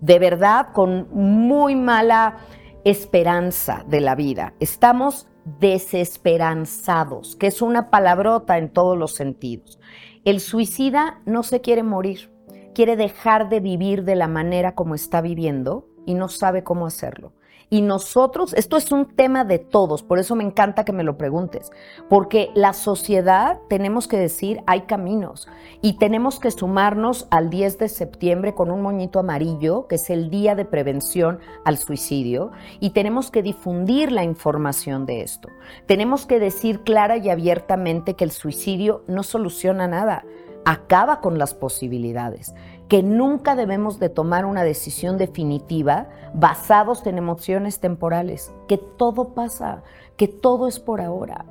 de 0.02 0.20
verdad 0.20 0.68
con 0.74 1.08
muy 1.12 1.76
mala 1.76 2.38
esperanza 2.86 3.84
de 3.88 4.02
la 4.02 4.16
vida. 4.16 4.54
Estamos 4.60 5.28
desesperanzados, 5.60 7.36
que 7.36 7.48
es 7.48 7.62
una 7.62 7.90
palabrota 7.90 8.58
en 8.58 8.70
todos 8.70 8.98
los 8.98 9.16
sentidos. 9.16 9.80
El 10.26 10.40
suicida 10.40 11.22
no 11.26 11.44
se 11.44 11.62
quiere 11.62 11.84
morir, 11.84 12.32
quiere 12.74 12.96
dejar 12.96 13.50
de 13.50 13.60
vivir 13.60 14.04
de 14.04 14.16
la 14.16 14.28
manera 14.28 14.76
como 14.76 14.96
está 14.96 15.22
viviendo 15.22 15.88
y 16.06 16.14
no 16.14 16.30
sabe 16.30 16.64
cómo 16.64 16.86
hacerlo. 16.86 17.34
Y 17.70 17.82
nosotros, 17.82 18.54
esto 18.54 18.78
es 18.78 18.92
un 18.92 19.06
tema 19.06 19.46
de 19.46 19.60
todos, 19.60 20.02
por 20.02 20.18
eso 20.18 20.36
me 20.36 20.44
encanta 20.44 20.86
que 20.86 20.92
me 20.92 21.04
lo 21.04 21.18
preguntes, 21.18 21.72
porque 22.10 22.50
la 22.56 22.74
sociedad 22.74 23.60
tenemos 23.70 24.08
que 24.08 24.18
decir, 24.18 24.62
hay 24.66 24.82
caminos 24.82 25.48
y 25.82 25.98
tenemos 26.00 26.40
que 26.40 26.50
sumarnos 26.50 27.28
al 27.30 27.52
10 27.52 27.78
de 27.78 27.90
septiembre 27.90 28.56
con 28.56 28.72
un 28.72 28.82
moñito 28.82 29.20
amarillo, 29.20 29.86
que 29.88 29.96
es 29.96 30.10
el 30.10 30.32
día 30.32 30.56
de 30.56 30.66
prevención 30.66 31.40
al 31.64 31.78
suicidio, 31.78 32.52
y 32.80 32.90
tenemos 32.90 33.30
que 33.30 33.44
difundir 33.44 34.12
la 34.12 34.24
información 34.24 35.06
de 35.06 35.22
esto. 35.22 35.50
Tenemos 35.86 36.26
que 36.26 36.40
decir 36.40 36.82
clara 36.82 37.18
y 37.18 37.30
abiertamente 37.30 38.16
que 38.16 38.24
el 38.24 38.32
suicidio 38.32 39.04
no 39.08 39.22
soluciona 39.22 39.88
nada 39.88 40.26
acaba 40.66 41.20
con 41.20 41.40
las 41.40 41.54
posibilidades, 41.54 42.54
que 42.90 43.04
nunca 43.04 43.56
debemos 43.56 44.00
de 44.00 44.10
tomar 44.10 44.46
una 44.46 44.64
decisión 44.64 45.20
definitiva 45.20 46.10
basados 46.34 47.06
en 47.06 47.20
emociones 47.20 47.80
temporales, 47.80 48.52
que 48.68 48.78
todo 48.78 49.36
pasa, 49.36 49.84
que 50.18 50.28
todo 50.28 50.68
es 50.68 50.80
por 50.80 51.00
ahora. 51.00 51.46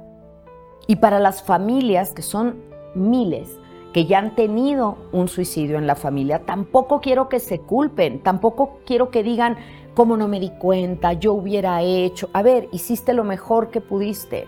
Y 0.88 0.96
para 0.96 1.20
las 1.20 1.42
familias, 1.42 2.10
que 2.10 2.22
son 2.22 2.56
miles, 2.94 3.56
que 3.92 4.04
ya 4.04 4.18
han 4.18 4.34
tenido 4.34 4.96
un 5.12 5.28
suicidio 5.28 5.78
en 5.78 5.86
la 5.86 5.94
familia, 5.94 6.44
tampoco 6.44 7.00
quiero 7.00 7.28
que 7.28 7.38
se 7.38 7.60
culpen, 7.60 8.20
tampoco 8.20 8.80
quiero 8.84 9.10
que 9.10 9.22
digan, 9.22 9.56
¿cómo 9.94 10.16
no 10.16 10.26
me 10.26 10.40
di 10.40 10.50
cuenta? 10.50 11.12
Yo 11.12 11.34
hubiera 11.34 11.82
hecho. 11.82 12.30
A 12.32 12.42
ver, 12.42 12.68
hiciste 12.72 13.14
lo 13.14 13.22
mejor 13.22 13.70
que 13.70 13.80
pudiste. 13.80 14.46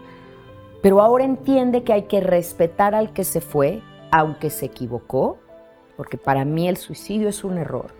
Pero 0.82 1.00
ahora 1.00 1.24
entiende 1.24 1.84
que 1.84 1.92
hay 1.92 2.02
que 2.04 2.20
respetar 2.20 2.96
al 2.96 3.12
que 3.12 3.22
se 3.22 3.40
fue, 3.40 3.80
aunque 4.10 4.50
se 4.50 4.66
equivocó, 4.66 5.38
porque 6.00 6.16
para 6.16 6.46
mí 6.46 6.66
el 6.66 6.78
suicidio 6.78 7.28
es 7.28 7.44
un 7.44 7.58
error. 7.58 7.92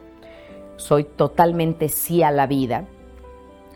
Soy 0.77 1.05
totalmente 1.05 1.91
sí 1.91 2.23
a 2.23 2.31
la 2.31 2.47
vida. 2.47 2.87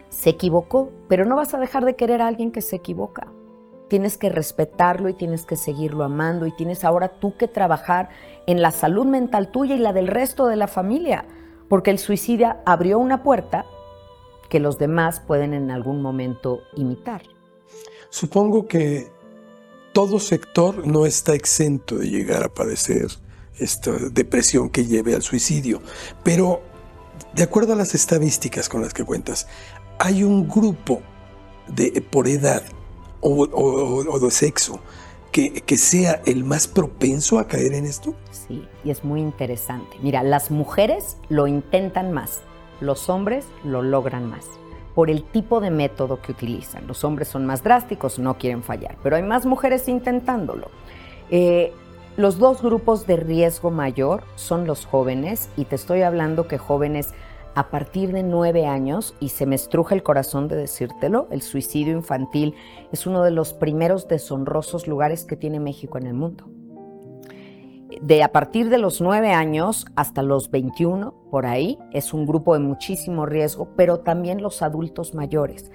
Se 0.09 0.31
equivocó, 0.31 0.91
pero 1.09 1.27
no 1.27 1.37
vas 1.37 1.53
a 1.53 1.59
dejar 1.59 1.85
de 1.85 1.95
querer 1.95 2.23
a 2.23 2.29
alguien 2.29 2.51
que 2.51 2.63
se 2.63 2.77
equivoca. 2.77 3.27
Tienes 3.89 4.17
que 4.17 4.31
respetarlo 4.31 5.11
y 5.11 5.13
tienes 5.13 5.45
que 5.45 5.57
seguirlo 5.57 6.05
amando 6.05 6.47
y 6.47 6.57
tienes 6.57 6.85
ahora 6.87 7.21
tú 7.21 7.37
que 7.37 7.49
trabajar 7.49 8.09
en 8.47 8.63
la 8.63 8.71
salud 8.71 9.05
mental 9.05 9.51
tuya 9.51 9.75
y 9.75 9.79
la 9.79 9.93
del 9.93 10.07
resto 10.07 10.47
de 10.47 10.57
la 10.57 10.69
familia, 10.69 11.27
porque 11.69 11.91
el 11.91 11.99
suicidio 11.99 12.57
abrió 12.65 12.99
una 12.99 13.23
puerta 13.23 13.67
que 14.49 14.59
los 14.59 14.79
demás 14.79 15.21
pueden 15.21 15.53
en 15.53 15.71
algún 15.71 16.01
momento 16.01 16.61
imitar. 16.77 17.21
Supongo 18.09 18.69
que 18.69 19.13
todo 19.93 20.19
sector 20.19 20.87
no 20.87 21.05
está 21.05 21.35
exento 21.35 21.97
de 21.99 22.09
llegar 22.09 22.43
a 22.43 22.49
padecer 22.49 23.09
esta 23.59 23.93
depresión 23.93 24.69
que 24.71 24.87
lleve 24.87 25.15
al 25.15 25.23
suicidio. 25.23 25.81
Pero, 26.23 26.63
de 27.35 27.43
acuerdo 27.43 27.73
a 27.73 27.77
las 27.77 27.95
estadísticas 27.95 28.69
con 28.69 28.83
las 28.83 28.95
que 28.95 29.05
cuentas, 29.05 29.47
hay 29.99 30.25
un 30.25 30.49
grupo 30.49 31.03
de, 31.69 32.01
por 32.11 32.29
edad 32.29 32.63
o, 33.21 34.19
de 34.19 34.31
sexo 34.31 34.81
que, 35.33 35.53
que, 35.53 35.77
sea 35.77 36.21
el 36.27 36.45
más 36.45 36.69
propenso 36.69 37.39
a 37.39 37.49
caer 37.49 37.73
en 37.75 37.87
esto? 37.87 38.15
Sí, 38.31 38.67
y 38.85 38.91
es 38.91 39.03
muy 39.03 39.21
interesante. 39.21 39.97
Mira, 40.03 40.23
las 40.23 40.51
mujeres 40.51 41.17
lo 41.29 41.47
intentan 41.47 42.13
más, 42.13 42.43
los 42.81 43.09
hombres 43.09 43.47
lo 43.65 43.83
logran 43.83 44.29
más 44.29 44.45
por 44.95 45.11
el 45.11 45.25
tipo 45.25 45.61
de 45.61 45.71
método 45.71 46.23
que 46.23 46.33
utilizan. 46.33 46.87
Los 46.87 47.05
hombres 47.05 47.29
son 47.29 47.45
más 47.45 47.63
drásticos, 47.63 48.19
no 48.19 48.39
quieren 48.39 48.63
fallar, 48.63 48.97
pero 49.03 49.17
hay 49.17 49.23
más 49.23 49.45
mujeres 49.45 49.89
intentándolo. 49.89 50.71
Eh, 51.31 51.73
los 52.17 52.39
dos 52.39 52.63
grupos 52.63 53.07
de 53.07 53.17
riesgo 53.17 53.71
mayor 53.71 54.25
son 54.37 54.67
los 54.67 54.87
jóvenes, 54.87 55.51
y 55.57 55.65
te 55.65 55.75
estoy 55.75 56.03
hablando 56.03 56.49
que 56.49 56.59
jóvenes 56.59 57.13
a 57.55 57.71
partir 57.71 58.13
de 58.13 58.23
nueve 58.23 58.67
años, 58.67 59.15
y 59.21 59.31
se 59.31 59.47
me 59.47 59.55
estruja 59.55 59.95
el 59.95 60.03
corazón 60.03 60.49
de 60.49 60.57
decírtelo, 60.57 61.29
el 61.31 61.43
suicidio 61.43 61.93
infantil 61.93 62.55
es 62.93 63.07
uno 63.07 63.23
de 63.23 63.31
los 63.31 63.53
primeros 63.53 64.09
deshonrosos 64.09 64.87
lugares 64.87 65.25
que 65.25 65.37
tiene 65.37 65.61
México 65.61 65.99
en 65.99 66.07
el 66.07 66.15
mundo 66.15 66.45
de 68.01 68.23
a 68.23 68.33
partir 68.33 68.69
de 68.69 68.79
los 68.79 69.01
9 69.01 69.33
años 69.33 69.87
hasta 69.97 70.23
los 70.23 70.51
21, 70.51 71.15
por 71.31 71.47
ahí, 71.47 71.79
es 71.93 72.13
un 72.13 72.27
grupo 72.27 72.55
de 72.55 72.61
muchísimo 72.61 73.27
riesgo, 73.27 73.69
pero 73.77 74.01
también 74.01 74.43
los 74.43 74.63
adultos 74.63 75.15
mayores. 75.15 75.71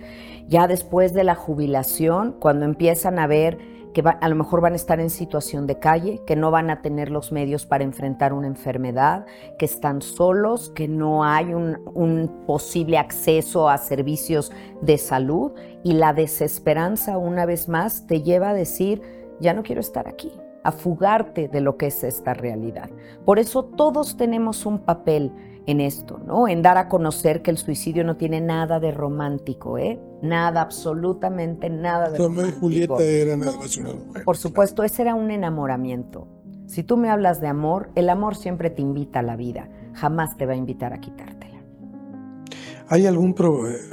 Ya 0.47 0.67
después 0.67 1.13
de 1.13 1.23
la 1.23 1.35
jubilación, 1.35 2.35
cuando 2.39 2.65
empiezan 2.65 3.19
a 3.19 3.27
ver 3.27 3.57
que 3.93 4.03
a 4.03 4.29
lo 4.29 4.35
mejor 4.35 4.61
van 4.61 4.73
a 4.73 4.75
estar 4.75 4.99
en 4.99 5.09
situación 5.09 5.67
de 5.67 5.79
calle, 5.79 6.21
que 6.25 6.35
no 6.35 6.51
van 6.51 6.69
a 6.69 6.81
tener 6.81 7.09
los 7.09 7.31
medios 7.31 7.65
para 7.65 7.83
enfrentar 7.83 8.33
una 8.33 8.47
enfermedad, 8.47 9.25
que 9.57 9.65
están 9.65 10.01
solos, 10.01 10.71
que 10.75 10.87
no 10.87 11.23
hay 11.23 11.53
un, 11.53 11.79
un 11.93 12.45
posible 12.45 12.97
acceso 12.97 13.69
a 13.69 13.77
servicios 13.77 14.51
de 14.81 14.97
salud 14.97 15.53
y 15.83 15.93
la 15.93 16.13
desesperanza 16.13 17.17
una 17.17 17.45
vez 17.45 17.67
más 17.67 18.05
te 18.07 18.21
lleva 18.21 18.49
a 18.49 18.53
decir, 18.53 19.01
ya 19.39 19.53
no 19.53 19.63
quiero 19.63 19.81
estar 19.81 20.07
aquí 20.07 20.31
a 20.63 20.71
fugarte 20.71 21.47
de 21.47 21.61
lo 21.61 21.77
que 21.77 21.87
es 21.87 22.03
esta 22.03 22.33
realidad. 22.33 22.89
Por 23.25 23.39
eso 23.39 23.63
todos 23.63 24.17
tenemos 24.17 24.65
un 24.65 24.79
papel 24.79 25.31
en 25.69 25.81
esto, 25.81 26.19
¿no? 26.25 26.47
En 26.47 26.63
dar 26.63 26.79
a 26.79 26.89
conocer 26.89 27.43
que 27.43 27.51
el 27.51 27.57
suicidio 27.59 28.03
no 28.03 28.17
tiene 28.17 28.41
nada 28.41 28.79
de 28.79 28.91
romántico, 28.91 29.77
¿eh? 29.77 29.99
Nada, 30.23 30.61
absolutamente 30.61 31.69
nada 31.69 32.09
de 32.09 32.17
Romeo 32.17 32.47
y 32.47 32.51
Julieta 32.53 33.03
eran 33.03 33.41
nada 33.41 33.55
más 33.55 33.77
una 33.77 33.91
Por 34.25 34.35
supuesto, 34.35 34.83
ese 34.83 35.03
era 35.03 35.13
un 35.13 35.29
enamoramiento. 35.29 36.27
Si 36.65 36.81
tú 36.81 36.97
me 36.97 37.11
hablas 37.11 37.39
de 37.39 37.47
amor, 37.47 37.91
el 37.93 38.09
amor 38.09 38.35
siempre 38.35 38.71
te 38.71 38.81
invita 38.81 39.19
a 39.19 39.21
la 39.21 39.35
vida, 39.35 39.69
jamás 39.93 40.37
te 40.37 40.47
va 40.47 40.53
a 40.53 40.55
invitar 40.55 40.91
a 40.91 40.99
quitártela. 40.99 41.61
¿Hay 42.87 43.05
algún, 43.05 43.35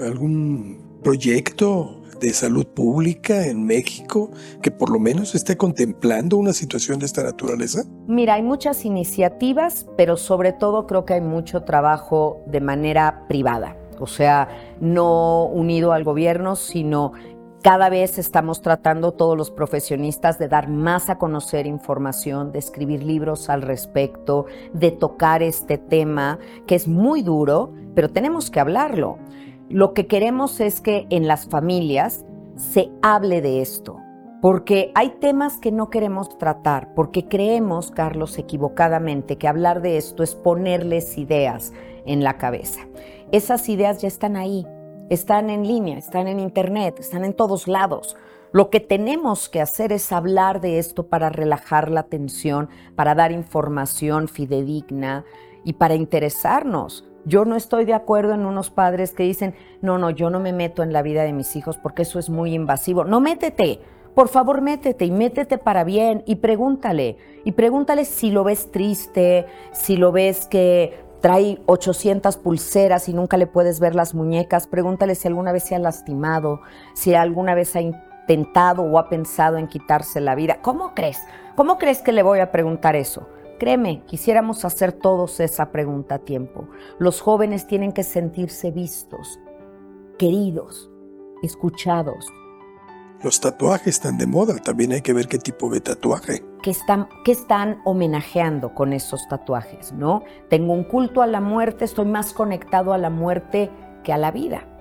algún 0.02 1.00
proyecto 1.02 1.95
de 2.20 2.32
salud 2.32 2.66
pública 2.66 3.46
en 3.46 3.64
México 3.64 4.30
que 4.62 4.70
por 4.70 4.90
lo 4.90 4.98
menos 4.98 5.34
esté 5.34 5.56
contemplando 5.56 6.36
una 6.36 6.52
situación 6.52 6.98
de 6.98 7.06
esta 7.06 7.22
naturaleza? 7.22 7.84
Mira, 8.06 8.34
hay 8.34 8.42
muchas 8.42 8.84
iniciativas, 8.84 9.86
pero 9.96 10.16
sobre 10.16 10.52
todo 10.52 10.86
creo 10.86 11.04
que 11.04 11.14
hay 11.14 11.20
mucho 11.20 11.62
trabajo 11.62 12.42
de 12.46 12.60
manera 12.60 13.24
privada, 13.28 13.76
o 13.98 14.06
sea, 14.06 14.48
no 14.80 15.46
unido 15.46 15.92
al 15.92 16.04
gobierno, 16.04 16.56
sino 16.56 17.12
cada 17.66 17.88
vez 17.88 18.16
estamos 18.16 18.62
tratando 18.62 19.10
todos 19.10 19.36
los 19.36 19.50
profesionistas 19.50 20.38
de 20.38 20.46
dar 20.46 20.68
más 20.68 21.10
a 21.10 21.18
conocer 21.18 21.66
información, 21.66 22.52
de 22.52 22.60
escribir 22.60 23.02
libros 23.02 23.50
al 23.50 23.62
respecto, 23.62 24.46
de 24.72 24.92
tocar 24.92 25.42
este 25.42 25.76
tema 25.76 26.38
que 26.68 26.76
es 26.76 26.86
muy 26.86 27.22
duro, 27.22 27.72
pero 27.96 28.08
tenemos 28.08 28.52
que 28.52 28.60
hablarlo. 28.60 29.18
Lo 29.68 29.94
que 29.94 30.06
queremos 30.06 30.60
es 30.60 30.80
que 30.80 31.08
en 31.10 31.26
las 31.26 31.48
familias 31.48 32.24
se 32.54 32.88
hable 33.02 33.40
de 33.40 33.62
esto, 33.62 33.98
porque 34.40 34.92
hay 34.94 35.16
temas 35.20 35.58
que 35.58 35.72
no 35.72 35.90
queremos 35.90 36.38
tratar, 36.38 36.94
porque 36.94 37.26
creemos, 37.26 37.90
Carlos, 37.90 38.38
equivocadamente, 38.38 39.38
que 39.38 39.48
hablar 39.48 39.82
de 39.82 39.96
esto 39.96 40.22
es 40.22 40.36
ponerles 40.36 41.18
ideas 41.18 41.72
en 42.06 42.22
la 42.22 42.38
cabeza. 42.38 42.86
Esas 43.32 43.68
ideas 43.68 44.00
ya 44.00 44.06
están 44.06 44.36
ahí, 44.36 44.64
están 45.10 45.50
en 45.50 45.66
línea, 45.66 45.98
están 45.98 46.28
en 46.28 46.38
internet, 46.38 47.00
están 47.00 47.24
en 47.24 47.34
todos 47.34 47.66
lados. 47.66 48.16
Lo 48.52 48.70
que 48.70 48.78
tenemos 48.78 49.48
que 49.48 49.60
hacer 49.60 49.90
es 49.90 50.12
hablar 50.12 50.60
de 50.60 50.78
esto 50.78 51.08
para 51.08 51.28
relajar 51.28 51.90
la 51.90 52.04
tensión, 52.04 52.68
para 52.94 53.16
dar 53.16 53.32
información 53.32 54.28
fidedigna 54.28 55.24
y 55.64 55.72
para 55.72 55.96
interesarnos 55.96 57.04
Yo 57.26 57.44
no 57.44 57.56
estoy 57.56 57.84
de 57.84 57.92
acuerdo 57.92 58.34
en 58.34 58.46
unos 58.46 58.70
padres 58.70 59.12
que 59.12 59.24
dicen, 59.24 59.56
no, 59.82 59.98
no, 59.98 60.10
yo 60.10 60.30
no 60.30 60.38
me 60.38 60.52
meto 60.52 60.84
en 60.84 60.92
la 60.92 61.02
vida 61.02 61.24
de 61.24 61.32
mis 61.32 61.56
hijos 61.56 61.76
porque 61.76 62.02
eso 62.02 62.20
es 62.20 62.30
muy 62.30 62.54
invasivo. 62.54 63.04
No 63.04 63.20
métete, 63.20 63.80
por 64.14 64.28
favor 64.28 64.62
métete 64.62 65.06
y 65.06 65.10
métete 65.10 65.58
para 65.58 65.82
bien 65.82 66.22
y 66.24 66.36
pregúntale. 66.36 67.16
Y 67.44 67.52
pregúntale 67.52 68.04
si 68.04 68.30
lo 68.30 68.44
ves 68.44 68.70
triste, 68.70 69.44
si 69.72 69.96
lo 69.96 70.12
ves 70.12 70.46
que 70.46 71.04
trae 71.20 71.60
800 71.66 72.36
pulseras 72.36 73.08
y 73.08 73.12
nunca 73.12 73.36
le 73.36 73.48
puedes 73.48 73.80
ver 73.80 73.96
las 73.96 74.14
muñecas. 74.14 74.68
Pregúntale 74.68 75.16
si 75.16 75.26
alguna 75.26 75.50
vez 75.50 75.64
se 75.64 75.74
ha 75.74 75.80
lastimado, 75.80 76.60
si 76.94 77.12
alguna 77.14 77.56
vez 77.56 77.74
ha 77.74 77.80
intentado 77.80 78.84
o 78.84 79.00
ha 79.00 79.08
pensado 79.08 79.56
en 79.56 79.66
quitarse 79.66 80.20
la 80.20 80.36
vida. 80.36 80.60
¿Cómo 80.62 80.94
crees? 80.94 81.18
¿Cómo 81.56 81.76
crees 81.76 82.02
que 82.02 82.12
le 82.12 82.22
voy 82.22 82.38
a 82.38 82.52
preguntar 82.52 82.94
eso? 82.94 83.26
Créeme, 83.58 84.02
quisiéramos 84.06 84.64
hacer 84.66 84.92
todos 84.92 85.40
esa 85.40 85.72
pregunta 85.72 86.16
a 86.16 86.18
tiempo. 86.18 86.68
Los 86.98 87.20
jóvenes 87.22 87.66
tienen 87.66 87.92
que 87.92 88.02
sentirse 88.02 88.70
vistos, 88.70 89.40
queridos, 90.18 90.90
escuchados. 91.42 92.26
Los 93.22 93.40
tatuajes 93.40 93.88
están 93.88 94.18
de 94.18 94.26
moda, 94.26 94.56
también 94.58 94.92
hay 94.92 95.00
que 95.00 95.14
ver 95.14 95.26
qué 95.26 95.38
tipo 95.38 95.70
de 95.70 95.80
tatuaje. 95.80 96.44
¿Qué 96.62 96.70
están, 96.70 97.08
qué 97.24 97.32
están 97.32 97.80
homenajeando 97.84 98.74
con 98.74 98.92
esos 98.92 99.26
tatuajes? 99.28 99.92
¿no? 99.92 100.22
Tengo 100.50 100.74
un 100.74 100.84
culto 100.84 101.22
a 101.22 101.26
la 101.26 101.40
muerte, 101.40 101.86
estoy 101.86 102.06
más 102.06 102.34
conectado 102.34 102.92
a 102.92 102.98
la 102.98 103.08
muerte 103.08 103.70
que 104.04 104.12
a 104.12 104.18
la 104.18 104.32
vida. 104.32 104.75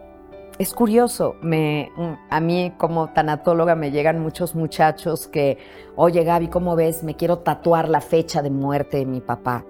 Es 0.58 0.74
curioso, 0.74 1.36
me, 1.42 1.92
a 2.30 2.40
mí 2.40 2.72
como 2.78 3.10
tanatóloga 3.10 3.76
me 3.76 3.92
llegan 3.92 4.22
muchos 4.22 4.56
muchachos 4.56 5.28
que, 5.28 5.58
oye 5.98 6.24
Gaby, 6.24 6.48
¿cómo 6.48 6.78
ves? 6.78 7.04
Me 7.04 7.18
quiero 7.18 7.40
tatuar 7.40 7.90
la 7.90 8.00
fecha 8.00 8.42
de 8.42 8.52
muerte 8.52 8.98
de 8.98 9.06
mi 9.06 9.20
papá. 9.20 9.66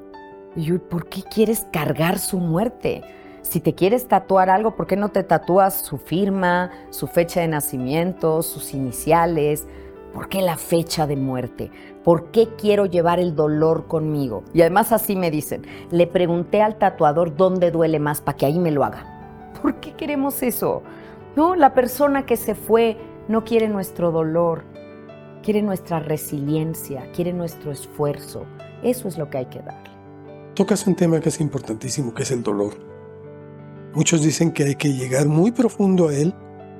Y 0.55 0.65
yo, 0.65 0.77
¿por 0.87 1.09
qué 1.09 1.23
quieres 1.23 1.65
cargar 1.73 2.19
su 2.19 2.37
muerte? 2.37 3.01
Si 3.41 3.61
te 3.61 3.73
quieres 3.73 4.07
tatuar 4.07 4.51
algo, 4.51 4.75
¿por 4.75 4.85
qué 4.85 4.95
no 4.95 5.09
te 5.09 5.23
tatúas 5.23 5.81
su 5.81 5.97
firma, 5.97 6.69
su 6.91 7.07
fecha 7.07 7.41
de 7.41 7.47
nacimiento, 7.47 8.43
sus 8.43 8.75
iniciales? 8.75 9.67
¿Por 10.13 10.29
qué 10.29 10.43
la 10.43 10.55
fecha 10.55 11.07
de 11.07 11.15
muerte? 11.15 11.71
¿Por 12.03 12.29
qué 12.29 12.49
quiero 12.59 12.85
llevar 12.85 13.19
el 13.19 13.35
dolor 13.35 13.87
conmigo? 13.87 14.43
Y 14.53 14.61
además 14.61 14.91
así 14.91 15.15
me 15.15 15.31
dicen, 15.31 15.65
le 15.89 16.05
pregunté 16.05 16.61
al 16.61 16.77
tatuador 16.77 17.35
dónde 17.35 17.71
duele 17.71 17.97
más 17.97 18.21
para 18.21 18.37
que 18.37 18.45
ahí 18.45 18.59
me 18.59 18.69
lo 18.69 18.83
haga. 18.83 19.14
¿Por 19.61 19.79
qué 19.79 19.93
queremos 19.93 20.41
eso? 20.43 20.83
No, 21.35 21.55
la 21.55 21.73
persona 21.73 22.25
que 22.25 22.37
se 22.37 22.55
fue 22.55 22.97
no 23.27 23.43
quiere 23.43 23.67
nuestro 23.67 24.11
dolor, 24.11 24.63
quiere 25.43 25.61
nuestra 25.61 25.99
resiliencia, 25.99 27.11
quiere 27.11 27.33
nuestro 27.33 27.71
esfuerzo. 27.71 28.45
Eso 28.83 29.07
es 29.07 29.17
lo 29.17 29.29
que 29.29 29.39
hay 29.39 29.45
que 29.47 29.59
darle. 29.59 29.89
Tocas 30.53 30.87
un 30.87 30.95
tema 30.95 31.19
que 31.19 31.29
es 31.29 31.41
importantísimo, 31.41 32.13
que 32.13 32.23
es 32.23 32.31
el 32.31 32.43
dolor. 32.43 32.73
Muchos 33.93 34.21
dicen 34.21 34.51
que 34.51 34.63
hay 34.63 34.75
que 34.75 34.93
llegar 34.93 35.27
muy 35.27 35.51
profundo 35.51 36.09
a 36.09 36.15
él 36.15 36.33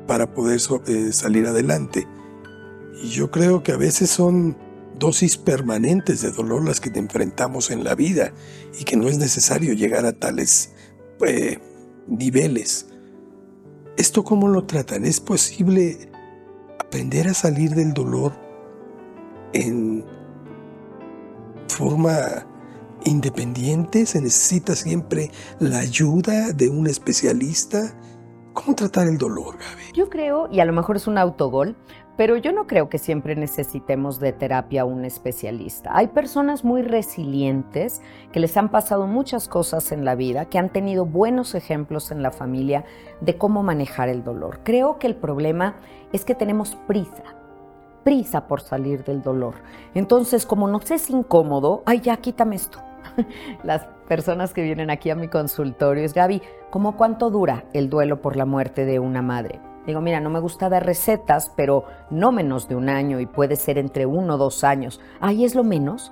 para 0.08 0.34
poder 0.34 0.60
eh, 0.88 1.12
salir 1.12 1.48
adelante. 1.48 2.08
Y 3.02 3.10
yo 3.10 3.32
creo 3.32 3.64
que 3.64 3.72
a 3.72 3.78
veces 3.78 4.10
son 4.10 4.58
dosis 4.98 5.38
permanentes 5.38 6.22
de 6.22 6.32
dolor 6.32 6.66
las 6.66 6.80
que 6.80 6.90
te 6.90 7.00
enfrentamos 7.00 7.70
en 7.70 7.84
la 7.84 7.96
vida 7.96 8.32
y 8.80 8.86
que 8.86 8.96
no 8.96 9.08
es 9.08 9.18
necesario 9.18 9.74
llegar 9.74 10.06
a 10.06 10.14
tales 10.14 10.74
eh, 11.26 11.60
niveles. 12.08 12.88
¿Esto 13.98 14.24
cómo 14.24 14.48
lo 14.48 14.66
tratan? 14.66 15.06
¿Es 15.06 15.20
posible 15.20 16.10
aprender 16.80 17.28
a 17.28 17.34
salir 17.34 17.72
del 17.76 17.94
dolor 17.94 18.34
en 19.54 20.04
forma 21.68 22.46
independiente? 23.06 24.06
¿Se 24.06 24.22
necesita 24.22 24.76
siempre 24.76 25.32
la 25.60 25.80
ayuda 25.80 26.52
de 26.52 26.70
un 26.70 26.88
especialista? 26.88 27.98
¿Cómo 28.54 28.76
tratar 28.76 29.08
el 29.08 29.18
dolor, 29.18 29.58
Gaby? 29.58 29.94
Yo 29.94 30.10
creo, 30.10 30.50
y 30.52 30.60
a 30.60 30.66
lo 30.66 30.74
mejor 30.74 30.96
es 30.96 31.08
un 31.08 31.18
autogol, 31.18 31.76
pero 32.18 32.38
yo 32.38 32.52
no 32.52 32.66
creo 32.66 32.90
que 32.90 32.98
siempre 32.98 33.36
necesitemos 33.36 34.20
de 34.20 34.32
terapia 34.32 34.82
a 34.82 34.86
un 34.86 35.04
especialista. 35.04 35.92
Hay 35.94 36.08
personas 36.08 36.64
muy 36.64 36.82
resilientes 36.82 38.02
que 38.32 38.40
les 38.40 38.56
han 38.56 38.70
pasado 38.70 39.06
muchas 39.08 39.48
cosas 39.48 39.92
en 39.92 40.06
la 40.06 40.16
vida, 40.16 40.46
que 40.46 40.58
han 40.58 40.70
tenido 40.70 41.06
buenos 41.06 41.56
ejemplos 41.56 42.12
en 42.12 42.24
la 42.24 42.32
familia 42.32 42.86
de 43.22 43.38
cómo 43.38 43.64
manejar 43.64 44.10
el 44.10 44.24
dolor. 44.24 44.60
Creo 44.64 44.98
que 44.98 45.08
el 45.08 45.16
problema 45.16 45.76
es 46.14 46.24
que 46.24 46.36
tenemos 46.36 46.76
prisa, 46.88 47.24
prisa 48.04 48.48
por 48.48 48.62
salir 48.62 49.04
del 49.04 49.22
dolor. 49.22 49.56
Entonces, 49.94 50.46
como 50.46 50.68
nos 50.68 50.90
es 50.92 51.10
incómodo, 51.10 51.84
ay, 51.86 52.00
ya 52.00 52.18
quítame 52.18 52.56
esto. 52.56 52.80
Las 53.64 53.86
personas 54.08 54.54
que 54.54 54.62
vienen 54.62 54.90
aquí 54.90 55.10
a 55.10 55.16
mi 55.16 55.28
consultorio 55.28 56.04
es, 56.04 56.14
Gaby, 56.14 56.42
¿cómo 56.70 56.96
cuánto 56.96 57.30
dura 57.30 57.66
el 57.74 57.90
duelo 57.90 58.22
por 58.22 58.38
la 58.38 58.46
muerte 58.46 58.86
de 58.86 59.00
una 59.00 59.22
madre? 59.22 59.60
Digo, 59.86 60.02
mira, 60.02 60.20
no 60.20 60.30
me 60.30 60.40
gusta 60.40 60.70
dar 60.70 60.86
recetas, 60.86 61.52
pero 61.56 61.86
no 62.10 62.32
menos 62.32 62.68
de 62.68 62.76
un 62.76 62.90
año 62.90 63.20
y 63.20 63.26
puede 63.26 63.56
ser 63.56 63.78
entre 63.78 64.06
uno 64.06 64.36
o 64.36 64.38
dos 64.38 64.64
años. 64.64 65.00
Ahí 65.20 65.46
es 65.46 65.56
lo 65.56 65.64
menos. 65.64 66.12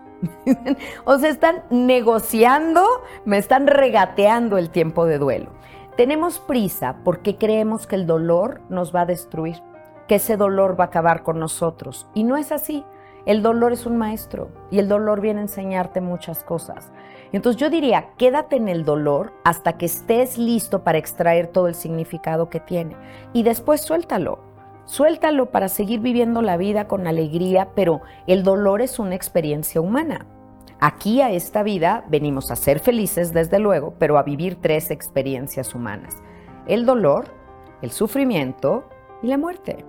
o 1.06 1.18
sea, 1.18 1.30
están 1.30 1.64
negociando, 1.70 2.86
me 3.26 3.38
están 3.38 3.68
regateando 3.68 4.58
el 4.58 4.70
tiempo 4.70 5.06
de 5.06 5.18
duelo. 5.18 5.52
Tenemos 5.98 6.40
prisa 6.40 6.98
porque 7.04 7.38
creemos 7.38 7.88
que 7.88 7.96
el 7.96 8.08
dolor 8.08 8.62
nos 8.70 8.94
va 8.96 9.02
a 9.02 9.06
destruir, 9.06 9.62
que 10.08 10.16
ese 10.16 10.38
dolor 10.38 10.80
va 10.80 10.86
a 10.86 10.88
acabar 10.88 11.24
con 11.24 11.40
nosotros. 11.40 12.08
Y 12.14 12.24
no 12.24 12.38
es 12.38 12.52
así. 12.52 12.86
El 13.26 13.42
dolor 13.42 13.72
es 13.72 13.86
un 13.86 13.98
maestro 13.98 14.50
y 14.70 14.80
el 14.80 14.90
dolor 14.90 15.22
viene 15.22 15.40
a 15.40 15.44
enseñarte 15.44 16.02
muchas 16.02 16.44
cosas. 16.44 16.92
Entonces 17.34 17.60
yo 17.60 17.70
diría, 17.70 18.12
quédate 18.18 18.56
en 18.56 18.70
el 18.70 18.86
dolor 18.86 19.34
hasta 19.44 19.78
que 19.78 19.88
estés 19.88 20.38
listo 20.38 20.84
para 20.84 21.00
extraer 21.00 21.48
todo 21.48 21.68
el 21.68 21.76
significado 21.76 22.50
que 22.50 22.60
tiene 22.60 22.96
y 23.34 23.44
después 23.44 23.82
suéltalo. 23.82 24.40
Suéltalo 24.86 25.50
para 25.50 25.68
seguir 25.68 26.00
viviendo 26.00 26.42
la 26.42 26.58
vida 26.58 26.88
con 26.88 27.08
alegría, 27.08 27.70
pero 27.74 28.02
el 28.28 28.44
dolor 28.44 28.82
es 28.82 29.00
una 29.00 29.16
experiencia 29.16 29.82
humana. 29.82 30.28
Aquí 30.80 31.22
a 31.22 31.32
esta 31.32 31.64
vida 31.64 32.04
venimos 32.10 32.52
a 32.52 32.56
ser 32.56 32.80
felices, 32.80 33.34
desde 33.34 33.60
luego, 33.60 33.94
pero 33.98 34.18
a 34.18 34.24
vivir 34.24 34.58
tres 34.62 34.92
experiencias 34.92 35.74
humanas. 35.74 36.18
El 36.68 36.86
dolor, 36.86 37.28
el 37.82 37.92
sufrimiento 37.92 38.84
y 39.22 39.28
la 39.28 39.38
muerte. 39.38 39.86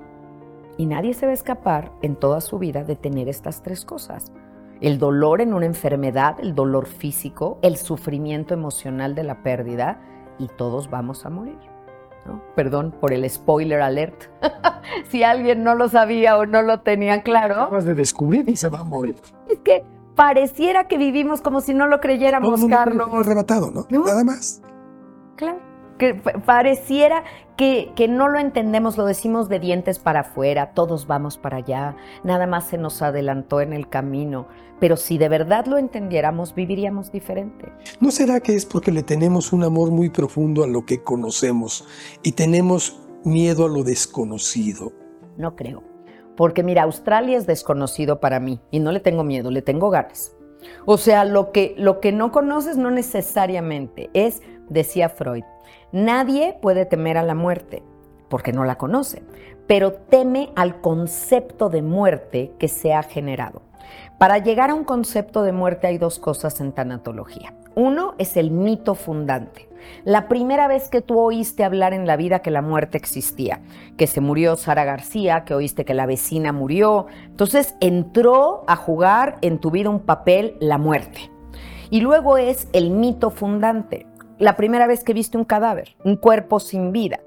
Y 0.78 0.86
nadie 0.86 1.12
se 1.12 1.26
va 1.26 1.32
a 1.32 1.34
escapar 1.34 1.90
en 2.00 2.14
toda 2.14 2.40
su 2.40 2.58
vida 2.58 2.84
de 2.84 2.94
tener 2.94 3.28
estas 3.28 3.62
tres 3.62 3.84
cosas. 3.84 4.32
El 4.80 4.98
dolor 4.98 5.40
en 5.40 5.54
una 5.54 5.66
enfermedad, 5.66 6.36
el 6.40 6.54
dolor 6.54 6.86
físico, 6.86 7.58
el 7.62 7.76
sufrimiento 7.76 8.54
emocional 8.54 9.14
de 9.14 9.24
la 9.24 9.42
pérdida 9.42 10.00
y 10.38 10.48
todos 10.48 10.90
vamos 10.90 11.24
a 11.26 11.30
morir. 11.30 11.58
Perdón 12.56 12.94
por 13.00 13.12
el 13.12 13.28
spoiler 13.28 13.82
alert. 13.82 14.30
si 15.10 15.22
alguien 15.22 15.62
no 15.62 15.74
lo 15.74 15.88
sabía 15.88 16.38
o 16.38 16.46
no 16.46 16.62
lo 16.62 16.80
tenía 16.80 17.22
claro. 17.22 17.62
Acabas 17.62 17.84
de 17.84 17.94
descubrir 17.94 18.48
y 18.48 18.56
se 18.56 18.68
va 18.68 18.80
a 18.80 18.84
morir. 18.84 19.16
Es 19.48 19.58
que 19.60 19.84
pareciera 20.14 20.88
que 20.88 20.96
vivimos 20.96 21.42
como 21.42 21.60
si 21.60 21.74
no 21.74 21.86
lo 21.86 22.00
creyéramos, 22.00 22.64
Carlos. 22.66 23.08
arrebatado, 23.12 23.70
¿no? 23.70 23.86
Nada 23.90 24.24
más. 24.24 24.62
Claro 25.36 25.73
que 25.98 26.14
pareciera 26.14 27.24
que, 27.56 27.92
que, 27.94 28.08
no 28.08 28.28
lo 28.28 28.38
entendemos, 28.38 28.96
lo 28.96 29.06
decimos 29.06 29.48
de 29.48 29.60
dientes 29.60 29.98
para 29.98 30.20
afuera, 30.20 30.72
todos 30.74 31.06
vamos 31.06 31.38
para 31.38 31.58
allá, 31.58 31.96
nada 32.24 32.46
más 32.46 32.68
se 32.68 32.78
nos 32.78 33.00
adelantó 33.00 33.60
en 33.60 33.72
el 33.72 33.88
camino, 33.88 34.48
pero 34.80 34.96
si 34.96 35.18
de 35.18 35.28
verdad 35.28 35.66
lo 35.66 35.78
entendiéramos, 35.78 36.54
viviríamos 36.54 37.12
diferente. 37.12 37.72
¿No 38.00 38.10
será 38.10 38.40
que 38.40 38.54
es 38.54 38.66
porque 38.66 38.90
le 38.90 39.02
tenemos 39.02 39.52
un 39.52 39.62
amor 39.62 39.90
muy 39.90 40.10
profundo 40.10 40.64
a 40.64 40.66
lo 40.66 40.84
que 40.84 41.02
conocemos 41.02 41.86
y 42.22 42.32
tenemos 42.32 43.00
miedo 43.24 43.66
a 43.66 43.68
lo 43.68 43.84
desconocido? 43.84 44.92
No 45.36 45.54
creo, 45.54 45.84
porque 46.36 46.64
mira, 46.64 46.82
Australia 46.82 47.38
es 47.38 47.46
desconocido 47.46 48.18
para 48.18 48.40
mí 48.40 48.60
y 48.72 48.80
no 48.80 48.90
le 48.90 49.00
tengo 49.00 49.22
miedo, 49.22 49.50
le 49.50 49.62
tengo 49.62 49.90
ganas. 49.90 50.34
O 50.86 50.98
sea, 50.98 51.24
lo 51.24 51.52
que, 51.52 51.74
lo 51.78 52.00
que 52.00 52.12
no 52.12 52.32
conoces 52.32 52.76
no 52.76 52.90
necesariamente 52.90 54.10
es, 54.14 54.42
decía 54.68 55.08
Freud, 55.08 55.44
Nadie 55.92 56.58
puede 56.60 56.86
temer 56.86 57.16
a 57.18 57.22
la 57.22 57.34
muerte 57.34 57.82
porque 58.28 58.52
no 58.52 58.64
la 58.64 58.76
conoce, 58.76 59.22
pero 59.68 59.92
teme 59.92 60.50
al 60.56 60.80
concepto 60.80 61.68
de 61.68 61.82
muerte 61.82 62.52
que 62.58 62.66
se 62.66 62.92
ha 62.92 63.02
generado. 63.02 63.62
Para 64.18 64.38
llegar 64.38 64.70
a 64.70 64.74
un 64.74 64.84
concepto 64.84 65.42
de 65.42 65.52
muerte 65.52 65.86
hay 65.86 65.98
dos 65.98 66.18
cosas 66.18 66.60
en 66.60 66.72
tanatología. 66.72 67.54
Uno 67.74 68.14
es 68.18 68.36
el 68.36 68.50
mito 68.50 68.94
fundante. 68.94 69.68
La 70.04 70.28
primera 70.28 70.66
vez 70.66 70.88
que 70.88 71.02
tú 71.02 71.20
oíste 71.20 71.62
hablar 71.62 71.92
en 71.92 72.06
la 72.06 72.16
vida 72.16 72.40
que 72.40 72.50
la 72.50 72.62
muerte 72.62 72.96
existía, 72.96 73.60
que 73.96 74.06
se 74.06 74.20
murió 74.20 74.56
Sara 74.56 74.84
García, 74.84 75.44
que 75.44 75.54
oíste 75.54 75.84
que 75.84 75.94
la 75.94 76.06
vecina 76.06 76.52
murió, 76.52 77.06
entonces 77.26 77.76
entró 77.80 78.64
a 78.66 78.76
jugar 78.76 79.36
en 79.42 79.58
tu 79.58 79.70
vida 79.70 79.90
un 79.90 80.00
papel 80.00 80.56
la 80.60 80.78
muerte. 80.78 81.30
Y 81.90 82.00
luego 82.00 82.38
es 82.38 82.68
el 82.72 82.90
mito 82.90 83.30
fundante 83.30 84.06
la 84.38 84.56
primera 84.56 84.86
vez 84.86 85.04
que 85.04 85.14
viste 85.14 85.38
un 85.38 85.44
cadáver, 85.44 85.96
un 86.04 86.16
cuerpo 86.16 86.60
sin 86.60 86.92
vida. 86.92 87.20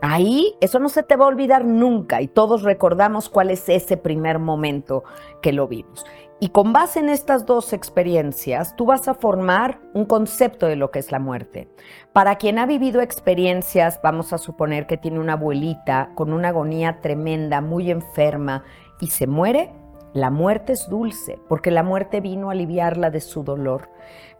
Ahí 0.00 0.54
eso 0.60 0.78
no 0.78 0.88
se 0.88 1.02
te 1.02 1.16
va 1.16 1.24
a 1.24 1.28
olvidar 1.28 1.64
nunca 1.64 2.22
y 2.22 2.28
todos 2.28 2.62
recordamos 2.62 3.28
cuál 3.28 3.50
es 3.50 3.68
ese 3.68 3.96
primer 3.96 4.38
momento 4.38 5.02
que 5.42 5.52
lo 5.52 5.66
vimos. 5.66 6.04
Y 6.40 6.50
con 6.50 6.72
base 6.72 7.00
en 7.00 7.08
estas 7.08 7.46
dos 7.46 7.72
experiencias, 7.72 8.76
tú 8.76 8.86
vas 8.86 9.08
a 9.08 9.14
formar 9.14 9.80
un 9.92 10.04
concepto 10.04 10.66
de 10.66 10.76
lo 10.76 10.92
que 10.92 11.00
es 11.00 11.10
la 11.10 11.18
muerte. 11.18 11.68
Para 12.12 12.36
quien 12.36 12.60
ha 12.60 12.66
vivido 12.66 13.00
experiencias, 13.00 13.98
vamos 14.04 14.32
a 14.32 14.38
suponer 14.38 14.86
que 14.86 14.96
tiene 14.96 15.18
una 15.18 15.32
abuelita 15.32 16.10
con 16.14 16.32
una 16.32 16.50
agonía 16.50 17.00
tremenda, 17.00 17.60
muy 17.60 17.90
enferma, 17.90 18.62
y 19.00 19.08
se 19.08 19.26
muere, 19.26 19.72
la 20.12 20.30
muerte 20.30 20.74
es 20.74 20.88
dulce, 20.88 21.40
porque 21.48 21.72
la 21.72 21.82
muerte 21.82 22.20
vino 22.20 22.50
a 22.50 22.52
aliviarla 22.52 23.10
de 23.10 23.20
su 23.20 23.42
dolor. 23.42 23.88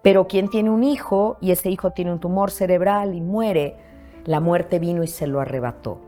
Pero 0.03 0.29
quien 0.29 0.49
tiene 0.49 0.71
un 0.71 0.85
hijo 0.85 1.37
y 1.41 1.51
ese 1.51 1.71
hijo 1.71 1.91
tiene 1.91 2.13
un 2.13 2.21
tumor 2.21 2.51
cerebral 2.51 3.15
y 3.15 3.21
muere, 3.21 3.77
la 4.25 4.41
muerte 4.41 4.79
vino 4.79 5.03
y 5.03 5.07
se 5.09 5.27
lo 5.27 5.41
arrebató. 5.41 5.99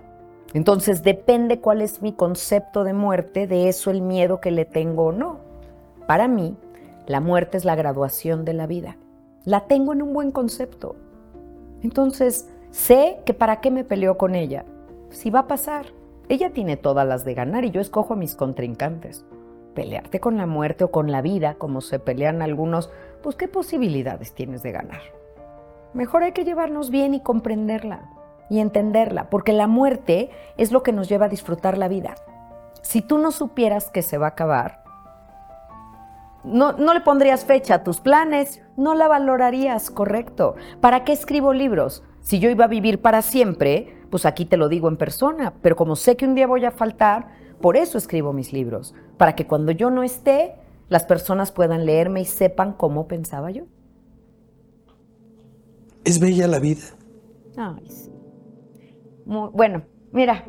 Entonces 0.53 1.03
depende 1.03 1.61
cuál 1.61 1.81
es 1.81 2.03
mi 2.03 2.13
concepto 2.13 2.85
de 2.85 2.93
muerte, 2.93 3.47
de 3.47 3.69
eso 3.69 3.91
el 3.91 4.03
miedo 4.03 4.41
que 4.41 4.51
le 4.51 4.65
tengo 4.65 5.07
o 5.07 5.13
no. 5.13 5.39
Para 6.07 6.29
mí, 6.29 6.57
la 7.07 7.21
muerte 7.21 7.57
es 7.57 7.65
la 7.65 7.77
graduación 7.77 8.45
de 8.45 8.53
la 8.53 8.67
vida. 8.67 8.97
La 9.45 9.67
tengo 9.67 9.93
en 9.93 10.03
un 10.03 10.13
buen 10.13 10.33
concepto. 10.33 10.97
Entonces, 11.83 12.49
sé 12.71 13.21
que 13.25 13.33
para 13.33 13.61
qué 13.61 13.71
me 13.71 13.85
peleo 13.85 14.19
con 14.19 14.35
ella. 14.35 14.65
Si 15.11 15.31
va 15.31 15.41
a 15.41 15.49
pasar. 15.49 15.87
Ella 16.29 16.51
tiene 16.51 16.77
todas 16.77 17.07
las 17.07 17.25
de 17.25 17.35
ganar 17.35 17.65
y 17.65 17.71
yo 17.71 17.81
escojo 17.81 18.15
a 18.15 18.17
mis 18.17 18.37
contrincantes. 18.37 19.25
Pelearte 19.75 20.21
con 20.21 20.37
la 20.37 20.47
muerte 20.47 20.85
o 20.85 20.91
con 20.91 21.11
la 21.13 21.23
vida, 21.23 21.55
como 21.55 21.81
se 21.81 21.99
pelean 21.99 22.43
algunos, 22.43 22.91
pues 23.23 23.37
qué 23.37 23.49
posibilidades 23.49 24.35
tienes 24.35 24.63
de 24.63 24.73
ganar. 24.73 25.01
Mejor 25.93 26.23
hay 26.23 26.33
que 26.33 26.45
llevarnos 26.45 26.91
bien 26.91 27.15
y 27.15 27.21
comprenderla 27.21 28.11
y 28.49 28.59
entenderla, 28.59 29.31
porque 29.31 29.53
la 29.53 29.67
muerte 29.67 30.31
es 30.57 30.73
lo 30.73 30.83
que 30.83 30.93
nos 30.93 31.09
lleva 31.09 31.27
a 31.27 31.31
disfrutar 31.31 31.79
la 31.79 31.89
vida. 31.89 32.15
Si 32.83 33.01
tú 33.01 33.19
no 33.19 33.31
supieras 33.31 33.91
que 33.91 34.03
se 34.03 34.19
va 34.19 34.27
a 34.27 34.31
acabar, 34.31 34.83
no, 36.43 36.73
no, 36.73 36.95
le 36.95 37.01
pondrías 37.01 37.45
fecha 37.45 37.77
a 37.77 37.85
tus 37.85 38.01
planes, 38.01 38.63
no 38.77 38.95
la 38.95 39.09
valorarías, 39.09 39.91
correcto. 39.91 40.57
¿Para 40.81 41.05
qué 41.05 41.13
escribo 41.13 41.53
libros? 41.53 42.03
Si 42.21 42.39
yo 42.39 42.51
iba 42.51 42.65
a 42.65 42.69
vivir 42.69 43.03
para 43.03 43.23
siempre, 43.23 44.01
pues 44.11 44.27
aquí 44.27 44.47
te 44.47 44.57
lo 44.57 44.69
digo 44.69 44.89
en 44.89 44.97
persona, 44.97 45.53
pero 45.63 45.77
como 45.77 45.97
sé 45.97 46.17
que 46.17 46.27
un 46.27 46.35
día 46.35 46.47
voy 46.47 46.65
a 46.65 46.71
faltar, 46.71 47.29
por 47.61 47.77
eso 47.77 47.99
escribo 47.99 48.33
mis 48.33 48.53
libros, 48.53 48.95
para 49.17 49.35
que 49.35 49.47
cuando 49.47 49.73
yo 49.73 49.91
no 49.91 50.03
esté, 50.03 50.55
las 50.89 51.05
personas 51.05 51.53
puedan 51.53 51.87
leerme 51.87 52.21
y 52.21 52.25
sepan 52.25 52.73
cómo 52.73 53.07
pensaba 53.07 53.51
yo. 53.51 53.65
¿Es 56.05 56.19
bella 56.19 56.47
la 56.49 56.59
vida? 56.59 56.83
Ay, 57.57 57.89
sí 57.89 58.11
bueno, 59.31 59.83
mira, 60.13 60.45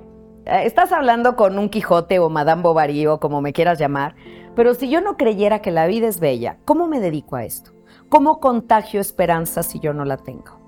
eh, 0.45 0.63
estás 0.65 0.91
hablando 0.91 1.36
con 1.36 1.60
un 1.60 1.69
Quijote 1.69 2.19
o 2.19 2.30
Madame 2.30 2.63
Bovary 2.63 3.06
o 3.08 3.19
como 3.19 3.41
me 3.41 3.54
quieras 3.54 3.80
llamar, 3.80 4.15
pero 4.56 4.74
si 4.74 4.89
yo 4.89 5.02
no 5.02 5.17
creyera 5.17 5.62
que 5.62 5.71
la 5.71 5.88
vida 5.88 6.08
es 6.08 6.19
bella, 6.19 6.58
¿cómo 6.65 6.88
me 6.88 7.00
dedico 7.00 7.36
a 7.36 7.45
esto? 7.45 7.71
¿Cómo 8.10 8.39
contagio 8.39 9.00
esperanza 9.00 9.63
si 9.63 9.80
yo 9.80 9.93
no 9.93 10.04
la 10.04 10.17
tengo? 10.17 10.60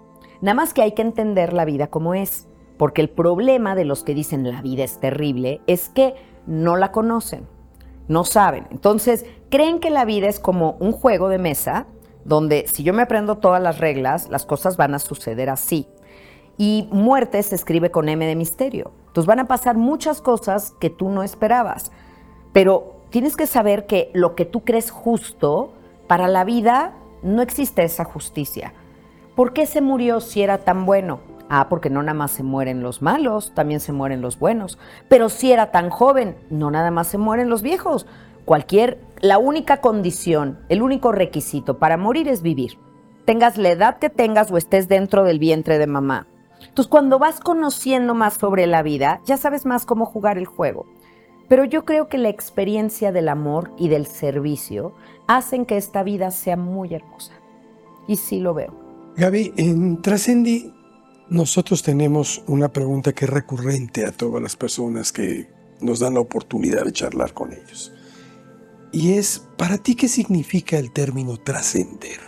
Nada 0.42 0.56
más 0.56 0.74
que 0.74 0.82
hay 0.82 0.92
que 0.94 1.02
entender 1.02 1.54
la 1.54 1.66
vida 1.66 1.88
como 1.88 2.14
es, 2.14 2.48
porque 2.78 3.02
el 3.02 3.10
problema 3.10 3.76
de 3.76 3.86
los 3.86 4.04
que 4.04 4.14
dicen 4.14 4.50
la 4.50 4.62
vida 4.62 4.84
es 4.84 5.00
terrible 5.00 5.62
es 5.68 5.90
que 5.90 6.16
no 6.48 6.76
la 6.76 6.92
conocen, 6.92 7.48
no 8.08 8.24
saben. 8.24 8.68
Entonces, 8.72 9.26
creen 9.50 9.80
que 9.80 9.90
la 9.90 10.06
vida 10.06 10.28
es 10.28 10.40
como 10.40 10.78
un 10.80 10.92
juego 10.92 11.30
de 11.30 11.38
mesa 11.38 11.86
donde 12.26 12.66
si 12.68 12.84
yo 12.84 12.94
me 12.94 13.02
aprendo 13.02 13.38
todas 13.38 13.62
las 13.62 13.80
reglas, 13.80 14.30
las 14.30 14.46
cosas 14.46 14.78
van 14.78 14.94
a 14.94 15.00
suceder 15.00 15.50
así 15.50 15.88
y 16.58 16.88
muerte 16.92 17.42
se 17.44 17.56
escribe 17.56 17.92
con 17.92 18.10
M 18.10 18.26
de 18.26 18.36
misterio. 18.36 18.92
Entonces 19.08 19.28
van 19.28 19.40
a 19.40 19.48
pasar 19.48 19.78
muchas 19.78 20.22
cosas 20.22 20.74
que 20.80 20.90
tú 20.90 21.10
no 21.10 21.24
esperabas, 21.24 21.92
pero 22.52 23.02
tienes 23.10 23.36
que 23.36 23.48
saber 23.48 23.86
que 23.86 24.10
lo 24.14 24.36
que 24.36 24.46
tú 24.46 24.64
crees 24.64 24.92
justo 24.92 25.74
para 26.08 26.28
la 26.28 26.44
vida 26.44 26.94
no 27.22 27.42
existe 27.42 27.84
esa 27.84 28.04
justicia. 28.04 28.74
¿Por 29.36 29.54
qué 29.54 29.66
se 29.66 29.82
murió 29.82 30.20
si 30.20 30.42
era 30.42 30.60
tan 30.60 30.86
bueno? 30.86 31.20
Ah, 31.56 31.70
porque 31.70 31.92
no 31.92 32.02
nada 32.02 32.16
más 32.16 32.32
se 32.32 32.42
mueren 32.42 32.82
los 32.82 33.04
malos, 33.04 33.52
también 33.54 33.80
se 33.80 33.94
mueren 33.94 34.22
los 34.22 34.40
buenos. 34.40 34.80
Pero 35.08 35.30
si 35.30 35.52
era 35.52 35.70
tan 35.70 35.92
joven, 35.92 36.36
no 36.50 36.72
nada 36.72 36.90
más 36.90 37.06
se 37.06 37.20
mueren 37.20 37.48
los 37.48 37.62
viejos. 37.62 38.08
Cualquier, 38.44 39.00
la 39.22 39.38
única 39.38 39.80
condición, 39.80 40.58
el 40.68 40.82
único 40.82 41.12
requisito 41.12 41.78
para 41.78 41.96
morir 41.96 42.28
es 42.28 42.42
vivir. 42.42 42.80
Tengas 43.26 43.60
la 43.60 43.70
edad 43.70 44.00
que 44.00 44.10
tengas 44.10 44.50
o 44.50 44.58
estés 44.58 44.88
dentro 44.88 45.24
del 45.24 45.38
vientre 45.38 45.78
de 45.78 45.86
mamá. 45.86 46.26
Entonces, 46.58 46.88
cuando 46.88 47.20
vas 47.20 47.40
conociendo 47.40 48.16
más 48.16 48.34
sobre 48.34 48.66
la 48.66 48.82
vida, 48.82 49.22
ya 49.24 49.38
sabes 49.38 49.68
más 49.68 49.86
cómo 49.86 50.08
jugar 50.08 50.40
el 50.40 50.48
juego. 50.48 50.88
Pero 51.50 51.66
yo 51.66 51.86
creo 51.86 52.08
que 52.08 52.18
la 52.18 52.30
experiencia 52.30 53.12
del 53.12 53.30
amor 53.30 53.70
y 53.78 53.90
del 53.90 54.08
servicio 54.08 54.96
hacen 55.28 55.68
que 55.68 55.78
esta 55.78 56.02
vida 56.02 56.32
sea 56.32 56.58
muy 56.58 56.96
hermosa. 56.96 57.34
Y 58.08 58.16
sí 58.16 58.40
lo 58.40 58.56
veo. 58.56 58.74
Gaby, 59.18 59.54
en 59.56 60.02
Trascendi 60.02 60.74
nosotros 61.34 61.82
tenemos 61.82 62.44
una 62.48 62.70
pregunta 62.70 63.12
que 63.12 63.26
es 63.26 63.32
recurrente 63.32 64.06
a 64.06 64.12
todas 64.12 64.40
las 64.42 64.56
personas 64.56 65.12
que 65.12 65.48
nos 65.82 66.00
dan 66.00 66.14
la 66.14 66.20
oportunidad 66.20 66.86
de 66.86 66.94
charlar 66.94 67.34
con 67.34 67.52
ellos. 67.52 67.92
Y 68.92 69.14
es, 69.14 69.44
¿para 69.58 69.80
ti 69.80 69.96
qué 69.96 70.08
significa 70.08 70.78
el 70.78 70.92
término 70.92 71.38
trascender? 71.38 72.20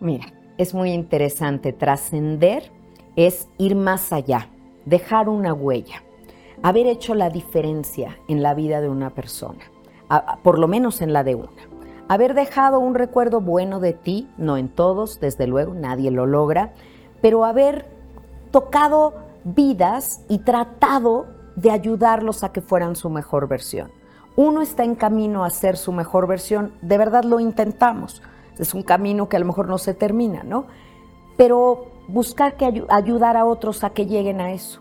Mira, 0.00 0.32
es 0.58 0.74
muy 0.74 0.90
interesante. 0.90 1.72
Trascender 1.72 2.72
es 3.14 3.46
ir 3.56 3.76
más 3.76 4.12
allá, 4.12 4.48
dejar 4.84 5.28
una 5.28 5.54
huella, 5.54 6.02
haber 6.60 6.88
hecho 6.88 7.14
la 7.14 7.30
diferencia 7.30 8.18
en 8.26 8.42
la 8.42 8.52
vida 8.54 8.80
de 8.80 8.88
una 8.88 9.14
persona, 9.14 9.60
por 10.42 10.58
lo 10.58 10.66
menos 10.66 11.02
en 11.02 11.12
la 11.12 11.22
de 11.22 11.36
una. 11.36 11.69
Haber 12.10 12.34
dejado 12.34 12.80
un 12.80 12.94
recuerdo 12.94 13.40
bueno 13.40 13.78
de 13.78 13.92
ti, 13.92 14.28
no 14.36 14.56
en 14.56 14.68
todos, 14.68 15.20
desde 15.20 15.46
luego, 15.46 15.74
nadie 15.74 16.10
lo 16.10 16.26
logra, 16.26 16.72
pero 17.22 17.44
haber 17.44 17.86
tocado 18.50 19.14
vidas 19.44 20.24
y 20.28 20.38
tratado 20.38 21.26
de 21.54 21.70
ayudarlos 21.70 22.42
a 22.42 22.52
que 22.52 22.60
fueran 22.60 22.96
su 22.96 23.10
mejor 23.10 23.46
versión. 23.46 23.92
Uno 24.34 24.60
está 24.60 24.82
en 24.84 24.94
camino 24.94 25.44
a 25.44 25.50
ser 25.50 25.76
su 25.76 25.92
mejor 25.92 26.26
versión, 26.26 26.72
de 26.82 26.98
verdad 26.98 27.22
lo 27.24 27.38
intentamos 27.38 28.22
es 28.60 28.74
un 28.74 28.82
camino 28.82 29.28
que 29.28 29.36
a 29.36 29.40
lo 29.40 29.46
mejor 29.46 29.68
no 29.68 29.78
se 29.78 29.94
termina, 29.94 30.42
¿no? 30.42 30.66
Pero 31.36 31.86
buscar 32.08 32.56
que 32.56 32.84
ayudar 32.88 33.36
a 33.36 33.44
otros 33.44 33.84
a 33.84 33.90
que 33.90 34.06
lleguen 34.06 34.40
a 34.40 34.52
eso. 34.52 34.80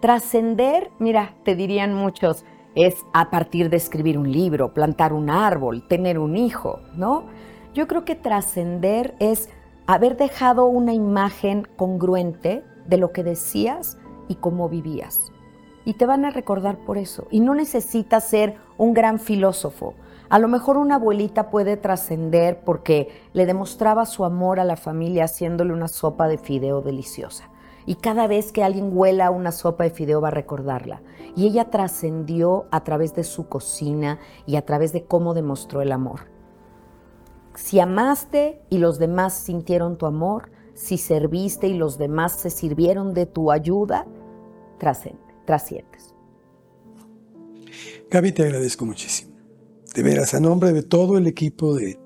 Trascender, 0.00 0.90
mira, 0.98 1.34
te 1.44 1.54
dirían 1.54 1.94
muchos, 1.94 2.44
es 2.74 3.04
a 3.12 3.30
partir 3.30 3.70
de 3.70 3.76
escribir 3.76 4.18
un 4.18 4.30
libro, 4.30 4.72
plantar 4.72 5.12
un 5.12 5.30
árbol, 5.30 5.86
tener 5.86 6.18
un 6.18 6.36
hijo, 6.36 6.80
¿no? 6.96 7.26
Yo 7.74 7.86
creo 7.86 8.04
que 8.04 8.14
trascender 8.14 9.14
es 9.18 9.48
haber 9.86 10.16
dejado 10.16 10.66
una 10.66 10.92
imagen 10.92 11.66
congruente 11.76 12.64
de 12.86 12.96
lo 12.96 13.12
que 13.12 13.22
decías 13.22 13.98
y 14.28 14.36
cómo 14.36 14.68
vivías. 14.68 15.32
Y 15.84 15.94
te 15.94 16.06
van 16.06 16.24
a 16.24 16.30
recordar 16.30 16.78
por 16.78 16.96
eso. 16.96 17.26
Y 17.30 17.40
no 17.40 17.54
necesitas 17.54 18.24
ser 18.24 18.56
un 18.78 18.94
gran 18.94 19.18
filósofo. 19.18 19.94
A 20.28 20.38
lo 20.38 20.48
mejor 20.48 20.76
una 20.76 20.94
abuelita 20.94 21.50
puede 21.50 21.76
trascender 21.76 22.60
porque 22.64 23.08
le 23.32 23.46
demostraba 23.46 24.06
su 24.06 24.24
amor 24.24 24.60
a 24.60 24.64
la 24.64 24.76
familia 24.76 25.24
haciéndole 25.24 25.72
una 25.72 25.88
sopa 25.88 26.28
de 26.28 26.38
fideo 26.38 26.80
deliciosa. 26.80 27.51
Y 27.86 27.96
cada 27.96 28.26
vez 28.26 28.52
que 28.52 28.62
alguien 28.62 28.90
huela 28.92 29.30
una 29.30 29.52
sopa 29.52 29.84
de 29.84 29.90
fideo 29.90 30.20
va 30.20 30.28
a 30.28 30.32
recordarla. 30.32 31.02
Y 31.36 31.46
ella 31.46 31.70
trascendió 31.70 32.66
a 32.70 32.84
través 32.84 33.14
de 33.14 33.24
su 33.24 33.48
cocina 33.48 34.18
y 34.46 34.56
a 34.56 34.64
través 34.64 34.92
de 34.92 35.04
cómo 35.04 35.34
demostró 35.34 35.82
el 35.82 35.92
amor. 35.92 36.30
Si 37.54 37.80
amaste 37.80 38.62
y 38.70 38.78
los 38.78 38.98
demás 38.98 39.34
sintieron 39.34 39.98
tu 39.98 40.06
amor, 40.06 40.50
si 40.74 40.96
serviste 40.96 41.68
y 41.68 41.74
los 41.74 41.98
demás 41.98 42.32
se 42.32 42.50
sirvieron 42.50 43.12
de 43.14 43.26
tu 43.26 43.50
ayuda, 43.50 44.06
trasciendes. 44.78 46.14
Gaby, 48.10 48.32
te 48.32 48.42
agradezco 48.42 48.84
muchísimo 48.86 49.32
de 49.94 50.02
veras, 50.02 50.34
a 50.34 50.40
nombre 50.40 50.72
de 50.72 50.82
todo 50.82 51.18
el 51.18 51.26
equipo 51.26 51.74
de, 51.74 51.98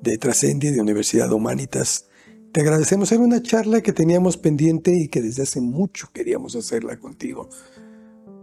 de 0.00 0.18
Trascendi, 0.18 0.70
de 0.70 0.80
Universidad 0.80 1.32
Humanitas, 1.32 2.06
te 2.54 2.60
agradecemos. 2.60 3.10
Era 3.10 3.20
una 3.20 3.42
charla 3.42 3.80
que 3.80 3.92
teníamos 3.92 4.36
pendiente 4.36 4.96
y 4.96 5.08
que 5.08 5.20
desde 5.20 5.42
hace 5.42 5.60
mucho 5.60 6.08
queríamos 6.14 6.54
hacerla 6.54 6.96
contigo, 6.98 7.48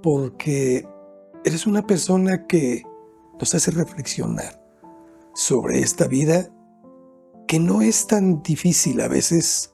porque 0.03 0.85
eres 1.45 1.65
una 1.65 1.87
persona 1.87 2.45
que 2.45 2.83
nos 3.39 3.55
hace 3.55 3.71
reflexionar 3.71 4.61
sobre 5.33 5.79
esta 5.79 6.07
vida 6.07 6.49
que 7.47 7.57
no 7.57 7.81
es 7.81 8.05
tan 8.05 8.43
difícil 8.43 8.99
a 8.99 9.07
veces, 9.07 9.73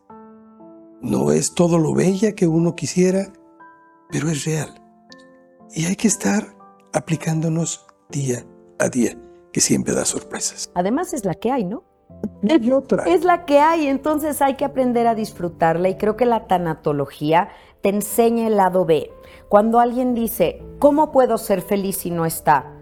no 1.01 1.31
es 1.31 1.55
todo 1.55 1.79
lo 1.79 1.95
bella 1.95 2.33
que 2.33 2.45
uno 2.45 2.75
quisiera, 2.75 3.33
pero 4.11 4.29
es 4.29 4.45
real. 4.45 4.69
Y 5.73 5.85
hay 5.85 5.95
que 5.95 6.07
estar 6.07 6.55
aplicándonos 6.93 7.87
día 8.11 8.45
a 8.77 8.87
día, 8.87 9.19
que 9.51 9.61
siempre 9.61 9.95
da 9.95 10.05
sorpresas. 10.05 10.69
Además 10.75 11.13
es 11.13 11.25
la 11.25 11.33
que 11.33 11.51
hay, 11.51 11.65
¿no? 11.65 11.83
Otra. 12.73 13.03
Es 13.05 13.23
la 13.23 13.45
que 13.45 13.59
hay, 13.59 13.87
entonces 13.87 14.41
hay 14.41 14.55
que 14.55 14.65
aprender 14.65 15.07
a 15.07 15.15
disfrutarla 15.15 15.89
y 15.89 15.97
creo 15.97 16.15
que 16.15 16.25
la 16.25 16.47
tanatología 16.47 17.49
te 17.81 17.89
enseña 17.89 18.47
el 18.47 18.57
lado 18.57 18.85
B. 18.85 19.11
Cuando 19.49 19.79
alguien 19.79 20.13
dice, 20.13 20.61
¿cómo 20.79 21.11
puedo 21.11 21.37
ser 21.37 21.61
feliz 21.61 21.97
si 21.97 22.11
no 22.11 22.25
está? 22.25 22.77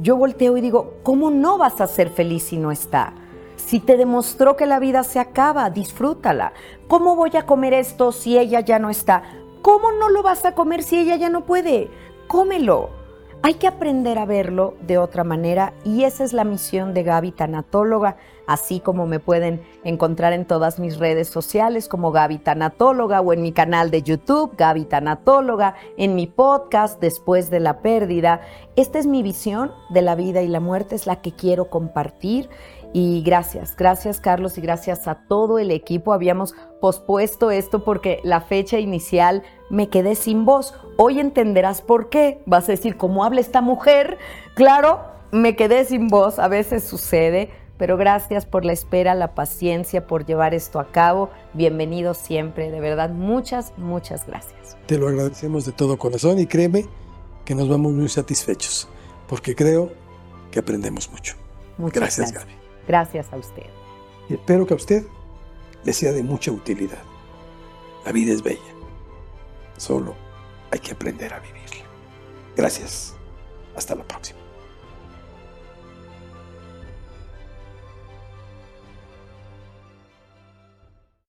yo 0.00 0.16
volteo 0.16 0.56
y 0.56 0.60
digo, 0.60 0.94
¿cómo 1.02 1.30
no 1.30 1.58
vas 1.58 1.80
a 1.80 1.86
ser 1.86 2.08
feliz 2.10 2.44
si 2.44 2.56
no 2.56 2.72
está? 2.72 3.12
Si 3.56 3.80
te 3.80 3.98
demostró 3.98 4.56
que 4.56 4.66
la 4.66 4.78
vida 4.78 5.02
se 5.04 5.18
acaba, 5.18 5.68
disfrútala. 5.68 6.54
¿Cómo 6.88 7.14
voy 7.14 7.36
a 7.36 7.44
comer 7.44 7.74
esto 7.74 8.10
si 8.10 8.38
ella 8.38 8.60
ya 8.60 8.78
no 8.78 8.88
está? 8.88 9.22
¿Cómo 9.60 9.92
no 9.92 10.08
lo 10.08 10.22
vas 10.22 10.44
a 10.46 10.54
comer 10.54 10.82
si 10.82 10.98
ella 10.98 11.16
ya 11.16 11.28
no 11.28 11.44
puede? 11.44 11.90
Cómelo. 12.26 12.99
Hay 13.42 13.54
que 13.54 13.66
aprender 13.66 14.18
a 14.18 14.26
verlo 14.26 14.74
de 14.82 14.98
otra 14.98 15.24
manera 15.24 15.72
y 15.82 16.04
esa 16.04 16.24
es 16.24 16.34
la 16.34 16.44
misión 16.44 16.92
de 16.92 17.02
Gaby 17.04 17.32
Tanatóloga, 17.32 18.18
así 18.46 18.80
como 18.80 19.06
me 19.06 19.18
pueden 19.18 19.62
encontrar 19.82 20.34
en 20.34 20.44
todas 20.44 20.78
mis 20.78 20.98
redes 20.98 21.28
sociales 21.28 21.88
como 21.88 22.12
Gaby 22.12 22.36
Tanatóloga 22.36 23.22
o 23.22 23.32
en 23.32 23.40
mi 23.40 23.52
canal 23.52 23.90
de 23.90 24.02
YouTube 24.02 24.54
Gaby 24.58 24.84
Tanatóloga, 24.84 25.74
en 25.96 26.16
mi 26.16 26.26
podcast 26.26 27.00
Después 27.00 27.48
de 27.48 27.60
la 27.60 27.80
pérdida. 27.80 28.42
Esta 28.76 28.98
es 28.98 29.06
mi 29.06 29.22
visión 29.22 29.72
de 29.88 30.02
la 30.02 30.16
vida 30.16 30.42
y 30.42 30.48
la 30.48 30.60
muerte, 30.60 30.94
es 30.94 31.06
la 31.06 31.22
que 31.22 31.32
quiero 31.32 31.70
compartir 31.70 32.50
y 32.92 33.22
gracias, 33.22 33.74
gracias 33.74 34.20
Carlos 34.20 34.58
y 34.58 34.60
gracias 34.60 35.08
a 35.08 35.14
todo 35.14 35.58
el 35.58 35.70
equipo. 35.70 36.12
Habíamos 36.12 36.54
pospuesto 36.82 37.50
esto 37.50 37.84
porque 37.84 38.20
la 38.22 38.42
fecha 38.42 38.78
inicial 38.78 39.44
me 39.70 39.88
quedé 39.88 40.16
sin 40.16 40.44
voz. 40.44 40.74
Hoy 40.96 41.20
entenderás 41.20 41.80
por 41.80 42.10
qué. 42.10 42.42
Vas 42.44 42.68
a 42.68 42.72
decir, 42.72 42.96
¿cómo 42.96 43.24
habla 43.24 43.40
esta 43.40 43.62
mujer? 43.62 44.18
Claro, 44.54 45.00
me 45.30 45.56
quedé 45.56 45.84
sin 45.84 46.08
voz, 46.08 46.38
a 46.38 46.48
veces 46.48 46.84
sucede, 46.84 47.50
pero 47.78 47.96
gracias 47.96 48.44
por 48.44 48.64
la 48.64 48.72
espera, 48.72 49.14
la 49.14 49.34
paciencia, 49.34 50.06
por 50.06 50.26
llevar 50.26 50.52
esto 50.52 50.80
a 50.80 50.90
cabo. 50.90 51.30
Bienvenido 51.54 52.14
siempre, 52.14 52.70
de 52.70 52.80
verdad, 52.80 53.10
muchas, 53.10 53.72
muchas 53.78 54.26
gracias. 54.26 54.76
Te 54.86 54.98
lo 54.98 55.08
agradecemos 55.08 55.64
de 55.64 55.72
todo 55.72 55.96
corazón 55.98 56.38
y 56.38 56.46
créeme 56.46 56.86
que 57.44 57.54
nos 57.54 57.68
vamos 57.68 57.92
muy 57.92 58.08
satisfechos, 58.08 58.88
porque 59.28 59.54
creo 59.54 59.92
que 60.50 60.58
aprendemos 60.58 61.10
mucho. 61.10 61.36
Muchas 61.78 62.00
gracias, 62.00 62.32
gracias. 62.32 62.44
Gaby. 62.44 62.60
Gracias 62.88 63.32
a 63.32 63.36
usted. 63.36 63.66
Y 64.28 64.34
espero 64.34 64.66
que 64.66 64.74
a 64.74 64.76
usted 64.76 65.04
le 65.84 65.92
sea 65.92 66.12
de 66.12 66.22
mucha 66.22 66.50
utilidad. 66.50 66.98
La 68.04 68.12
vida 68.12 68.32
es 68.32 68.42
bella. 68.42 68.69
Solo 69.80 70.14
hay 70.70 70.78
que 70.78 70.92
aprender 70.92 71.32
a 71.32 71.38
vivir. 71.40 71.70
Gracias. 72.54 73.14
Hasta 73.74 73.94
la 73.94 74.04
próxima. 74.04 74.39